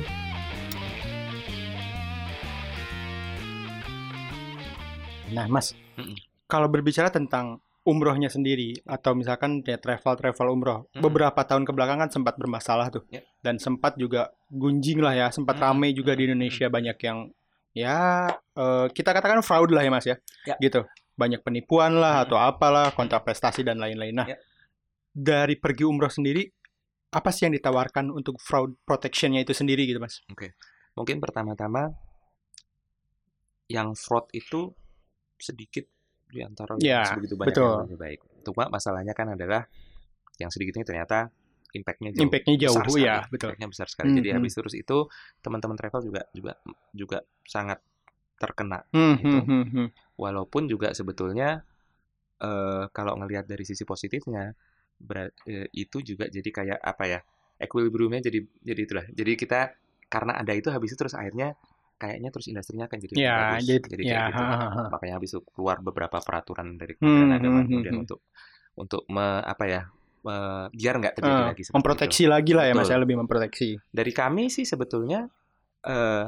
Nah, 5.32 5.48
Mas, 5.48 5.72
Mm-mm. 5.96 6.16
kalau 6.46 6.68
berbicara 6.68 7.08
tentang 7.08 7.64
umrohnya 7.82 8.30
sendiri 8.30 8.78
atau 8.86 9.16
misalkan 9.16 9.64
ya 9.64 9.80
travel 9.80 10.14
travel 10.20 10.48
umroh, 10.52 10.80
Mm-mm. 10.92 11.02
beberapa 11.02 11.40
tahun 11.42 11.64
kebelakangan 11.64 12.12
sempat 12.12 12.36
bermasalah 12.36 12.92
tuh, 12.92 13.08
Ya. 13.10 13.24
dan 13.40 13.58
sempat 13.58 13.96
juga 13.96 14.30
gunjing 14.52 15.00
lah 15.00 15.16
ya, 15.16 15.28
sempat 15.32 15.56
Mm-mm. 15.56 15.72
rame 15.72 15.96
juga 15.96 16.14
di 16.14 16.28
Indonesia 16.28 16.68
banyak 16.68 16.98
yang 17.00 17.32
ya 17.72 18.28
eh, 18.34 18.88
kita 18.92 19.12
katakan 19.12 19.40
fraud 19.42 19.72
lah 19.72 19.82
ya 19.82 19.92
Mas 19.92 20.06
ya, 20.06 20.16
Ya. 20.44 20.56
gitu, 20.60 20.84
banyak 21.16 21.40
penipuan 21.42 21.96
lah 21.96 22.22
Mm-mm. 22.22 22.26
atau 22.28 22.38
apalah 22.38 22.92
kontra 22.92 23.24
prestasi 23.24 23.64
dan 23.64 23.80
lain-lain. 23.80 24.16
Nah, 24.16 24.28
Ya. 24.28 24.38
dari 25.12 25.56
pergi 25.56 25.84
umroh 25.84 26.12
sendiri, 26.12 26.48
apa 27.12 27.30
sih 27.32 27.44
yang 27.48 27.56
ditawarkan 27.56 28.12
untuk 28.12 28.40
fraud 28.40 28.76
protectionnya 28.84 29.44
itu 29.44 29.52
sendiri 29.52 29.84
gitu 29.84 30.00
Mas? 30.00 30.24
Mungkin 30.96 31.20
pertama-tama 31.20 31.92
yang 33.68 33.96
fraud 33.96 34.28
itu 34.32 34.72
sedikit 35.40 35.88
di 36.28 36.40
antara 36.44 36.76
Ya, 36.80 37.04
yang 37.04 37.08
sebegitu 37.16 37.36
banyak 37.36 37.52
betul. 37.56 37.72
yang 37.72 37.84
lebih 37.88 38.00
baik. 38.00 38.20
Cuma 38.44 38.64
masalahnya 38.68 39.12
kan 39.12 39.32
adalah 39.32 39.68
yang 40.40 40.52
sedikit 40.52 40.80
ini 40.80 40.86
ternyata 40.88 41.32
impact-nya 41.78 42.12
jauh 42.20 42.36
Impact-nya 42.36 42.56
jauh, 42.64 42.80
besar 42.80 42.88
sekali. 42.94 43.08
ya, 43.08 43.28
betul. 43.34 43.54
Impact-nya 43.56 43.68
besar 43.72 43.88
sekali. 43.92 44.10
Jadi 44.16 44.30
Hmm, 44.32 44.36
habis 44.36 44.54
terus 44.58 44.74
itu 44.78 45.08
teman-teman 45.44 45.78
travel 45.80 46.02
juga 46.08 46.22
juga 46.36 46.54
juga 46.96 47.18
sangat 47.48 47.80
terkena. 48.42 48.84
Hmm, 48.94 49.16
Gitu. 49.18 49.40
hmm, 49.40 49.40
hmm, 49.46 49.64
hmm. 49.72 49.86
Walaupun 50.20 50.68
juga 50.72 50.94
sebetulnya 50.98 51.64
eh, 52.42 52.84
kalau 52.96 53.14
ngelihat 53.20 53.46
dari 53.52 53.64
sisi 53.68 53.84
positifnya 53.88 54.54
berat, 55.02 55.34
eh, 55.50 55.68
itu 55.74 55.98
juga 56.06 56.26
jadi 56.30 56.50
kayak 56.58 56.80
apa 56.82 57.06
ya? 57.08 57.22
equilibriumnya 57.62 58.22
jadi 58.26 58.40
jadi 58.66 58.82
itulah. 58.88 59.06
Jadi 59.14 59.32
kita 59.38 59.60
karena 60.10 60.34
ada 60.42 60.54
itu 60.58 60.70
habis 60.74 60.90
itu 60.94 61.00
terus 61.02 61.14
akhirnya 61.14 61.54
kayaknya 62.02 62.30
terus 62.34 62.50
industrinya 62.50 62.86
akan 62.90 63.00
jadi 63.06 63.16
lebih 63.22 63.34
Ya, 63.34 63.34
bagus. 63.38 63.66
jadi, 63.68 63.92
Jadi 63.92 64.04
ya, 64.10 64.18
kayak 64.18 64.24
gitu. 64.34 64.44
ha. 64.76 64.92
Makanya 64.92 65.22
habis 65.22 65.30
itu 65.38 65.42
keluar 65.54 65.78
beberapa 65.86 66.18
peraturan 66.26 66.76
dari 66.82 66.98
Hmm, 67.02 67.08
Kementerian 67.08 67.32
Agama 67.38 67.62
hmm, 67.70 67.70
kemudian 67.70 67.94
hmm. 67.94 68.04
untuk 68.04 68.20
untuk 68.78 69.04
me- 69.14 69.44
apa 69.46 69.66
ya? 69.70 69.82
Biar 70.70 70.96
nggak 70.98 71.14
terjadi 71.16 71.34
Eh, 71.36 71.48
lagi 71.50 71.64
memproteksi 71.72 72.24
itu. 72.24 72.30
lagi 72.30 72.52
lah 72.52 72.64
ya 72.64 72.74
mas 72.74 72.84
Betul. 72.84 72.94
ya 72.94 73.00
lebih 73.00 73.18
memproteksi 73.18 73.70
Dari 73.90 74.12
kami 74.12 74.44
sih 74.48 74.64
sebetulnya 74.64 75.26
eh, 75.82 76.26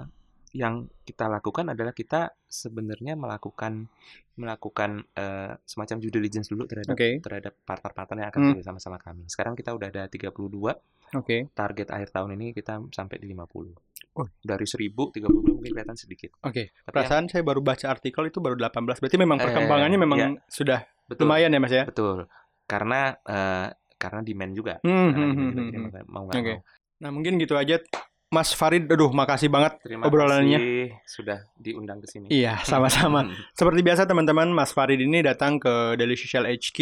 yang 0.53 0.73
kita 0.99 1.25
lakukan 1.27 1.65
adalah 1.67 1.91
kita 1.91 2.29
sebenarnya 2.43 3.13
melakukan 3.13 3.89
melakukan 4.33 5.05
eh, 5.13 5.53
semacam 5.61 5.95
due 5.99 6.09
diligence 6.11 6.47
dulu 6.47 6.65
terhadap 6.65 6.93
oke 6.93 7.09
terhadap 7.21 7.53
partner-partner 7.63 8.17
yang 8.19 8.29
akan 8.29 8.41
Hmm. 8.51 8.61
sama-sama 8.63 8.97
kami. 8.97 9.25
Sekarang 9.27 9.53
kita 9.53 9.71
udah 9.71 9.87
ada 9.87 10.03
32, 10.07 10.73
oke 11.13 11.37
target 11.51 11.87
akhir 11.87 12.09
tahun 12.11 12.33
ini 12.35 12.49
kita 12.51 12.81
sampai 12.89 13.17
di 13.17 13.29
50. 13.29 13.73
Oh. 14.13 14.29
Dari 14.39 14.65
1000, 14.65 15.09
32 15.11 15.25
mungkin 15.51 15.69
kelihatan 15.71 15.93
sedikit. 15.95 16.33
oke 16.39 16.53
Tapi 16.53 16.65
yang- 16.65 16.85
perasaan 16.87 17.25
saya 17.27 17.41
baru 17.41 17.61
baca 17.61 17.85
artikel 17.87 18.23
itu 18.23 18.37
baru 18.37 18.53
18 18.55 18.97
berarti 18.99 19.17
memang 19.17 19.37
Eh, 19.37 19.43
perkembangannya 19.43 19.97
memang 19.99 20.17
iya. 20.19 20.29
sudah 20.47 20.79
betul, 21.03 21.25
lumayan 21.25 21.49
ya 21.49 21.59
mas 21.59 21.69
ya 21.71 21.83
betul. 21.83 22.25
Karena 22.63 23.13
eh, 23.19 23.67
karena 24.03 24.19
demand 24.19 24.51
juga. 24.51 24.73
Hmm, 24.79 25.09
Karena 25.09 25.25
hmm, 25.25 25.33
demand 25.33 25.55
hmm, 25.55 25.63
juga, 25.63 25.79
mau- 25.79 26.05
mau 26.05 26.23
nggak 26.27 26.35
mau. 26.35 26.59
nah 26.95 27.09
mungkin 27.09 27.35
gitu 27.35 27.55
aja 27.55 27.79
Mas 28.27 28.49
Farid 28.51 28.87
aduh 28.87 29.09
makasih 29.09 29.45
banget 29.45 29.77
Terima 29.79 30.03
Obrolannya. 30.03 30.57
kasih 30.57 30.77
sudah 31.05 31.39
diundang 31.55 31.99
ke 31.99 32.07
sini. 32.07 32.27
iya 32.29 32.57
sama-sama 32.61 33.23
seperti 33.53 33.79
biasa 33.79 34.03
teman-teman 34.03 34.49
Mas 34.49 34.71
Farid 34.71 34.97
ini 34.97 35.21
datang 35.21 35.55
ke 35.55 35.69
Daily 35.93 36.13
Social 36.13 36.43
HQ 36.43 36.77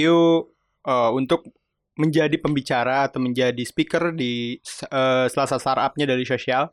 eh, 0.81 1.11
untuk 1.11 1.43
menjadi 1.93 2.33
pembicara 2.35 3.03
atau 3.03 3.19
menjadi 3.19 3.59
speaker 3.61 4.09
di 4.11 4.57
eh, 4.87 5.25
Selasa 5.27 5.57
Startup-nya 5.57 6.05
Daily 6.05 6.23
Social 6.23 6.71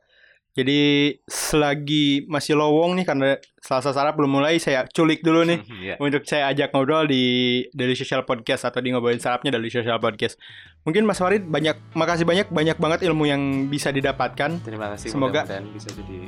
jadi 0.59 0.81
selagi 1.25 2.27
masih 2.27 2.59
lowong 2.59 2.99
nih 2.99 3.07
karena 3.07 3.29
Selasa 3.59 3.93
Startup 3.93 4.11
belum 4.13 4.27
mulai 4.33 4.59
saya 4.59 4.83
culik 4.85 5.23
dulu 5.23 5.47
nih 5.47 5.63
Iya. 5.85 5.95
untuk 5.97 6.25
saya 6.25 6.51
ajak 6.51 6.73
ngobrol 6.73 7.07
di 7.07 7.23
Daily 7.71 7.95
Social 7.95 8.23
Podcast 8.23 8.65
atau 8.65 8.83
di 8.83 8.91
ngobrolin 8.91 9.17
startupnya 9.17 9.55
Daily 9.55 9.69
Social 9.69 9.97
Podcast. 9.97 10.35
Mungkin 10.83 11.05
Mas 11.05 11.17
Farid 11.17 11.45
banyak 11.45 11.79
makasih 11.93 12.25
banyak 12.25 12.49
banyak 12.49 12.75
banget 12.75 13.01
ilmu 13.05 13.25
yang 13.25 13.41
bisa 13.67 13.89
didapatkan. 13.89 14.59
Terima 14.61 14.91
kasih 14.93 15.09
Semoga- 15.09 15.47
mudah-mudahan 15.47 15.67
bisa 15.71 15.89
jadi 15.95 16.19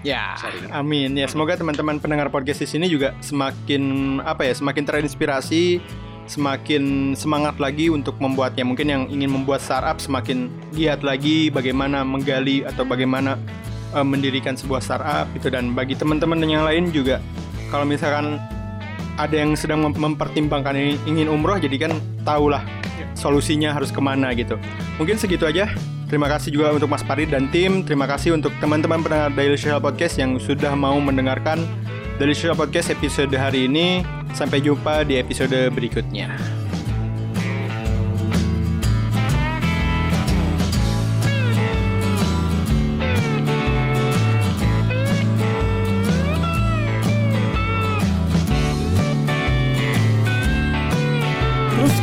Ya, 0.00 0.38
Sharing. 0.38 0.70
amin. 0.70 1.10
Ya, 1.14 1.26
semoga 1.26 1.52
teman-teman 1.52 1.98
pendengar 1.98 2.30
podcast 2.30 2.62
di 2.62 2.68
sini 2.68 2.86
juga 2.86 3.10
semakin 3.18 3.82
apa 4.22 4.46
ya, 4.46 4.54
semakin 4.54 4.86
terinspirasi, 4.86 5.82
semakin 6.26 6.82
semangat 7.12 7.58
lagi 7.58 7.88
untuk 7.88 8.14
membuatnya. 8.16 8.62
Mungkin 8.62 8.86
yang 8.86 9.02
ingin 9.08 9.26
membuat 9.28 9.58
startup 9.58 9.98
semakin 9.98 10.46
giat 10.70 11.02
lagi 11.02 11.48
bagaimana 11.48 12.02
menggali 12.02 12.62
atau 12.62 12.82
bagaimana 12.82 13.34
eh, 13.94 14.06
mendirikan 14.06 14.58
sebuah 14.58 14.80
startup 14.82 15.28
itu 15.36 15.52
dan 15.52 15.76
bagi 15.76 15.94
teman-teman 15.94 16.40
yang 16.42 16.64
lain 16.66 16.90
juga 16.90 17.22
kalau 17.70 17.86
misalkan 17.86 18.40
ada 19.16 19.32
yang 19.32 19.56
sedang 19.56 19.80
mem- 19.84 19.96
mempertimbangkan 19.96 20.76
ini- 20.76 21.00
ingin 21.08 21.28
umroh 21.28 21.56
jadi 21.56 21.88
kan 21.88 21.92
tahulah 22.24 22.62
solusinya 23.16 23.72
harus 23.72 23.88
ke 23.88 23.98
mana 23.98 24.30
gitu. 24.36 24.60
Mungkin 25.00 25.16
segitu 25.16 25.48
aja. 25.48 25.72
Terima 26.06 26.30
kasih 26.30 26.54
juga 26.54 26.70
untuk 26.70 26.86
Mas 26.86 27.02
Farid 27.02 27.34
dan 27.34 27.50
tim. 27.50 27.82
Terima 27.82 28.06
kasih 28.06 28.36
untuk 28.38 28.54
teman-teman 28.62 29.02
pendengar 29.02 29.34
Daily 29.34 29.58
Social 29.58 29.82
Podcast 29.82 30.20
yang 30.22 30.38
sudah 30.38 30.70
mau 30.78 30.94
mendengarkan 31.02 31.66
Daily 32.20 32.36
Social 32.36 32.54
Podcast 32.54 32.94
episode 32.94 33.34
hari 33.34 33.66
ini. 33.66 34.06
Sampai 34.36 34.62
jumpa 34.62 35.02
di 35.02 35.18
episode 35.18 35.56
berikutnya 35.72 36.55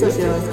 Daily 0.00 0.12
Social 0.12 0.32
podcast 0.32 0.49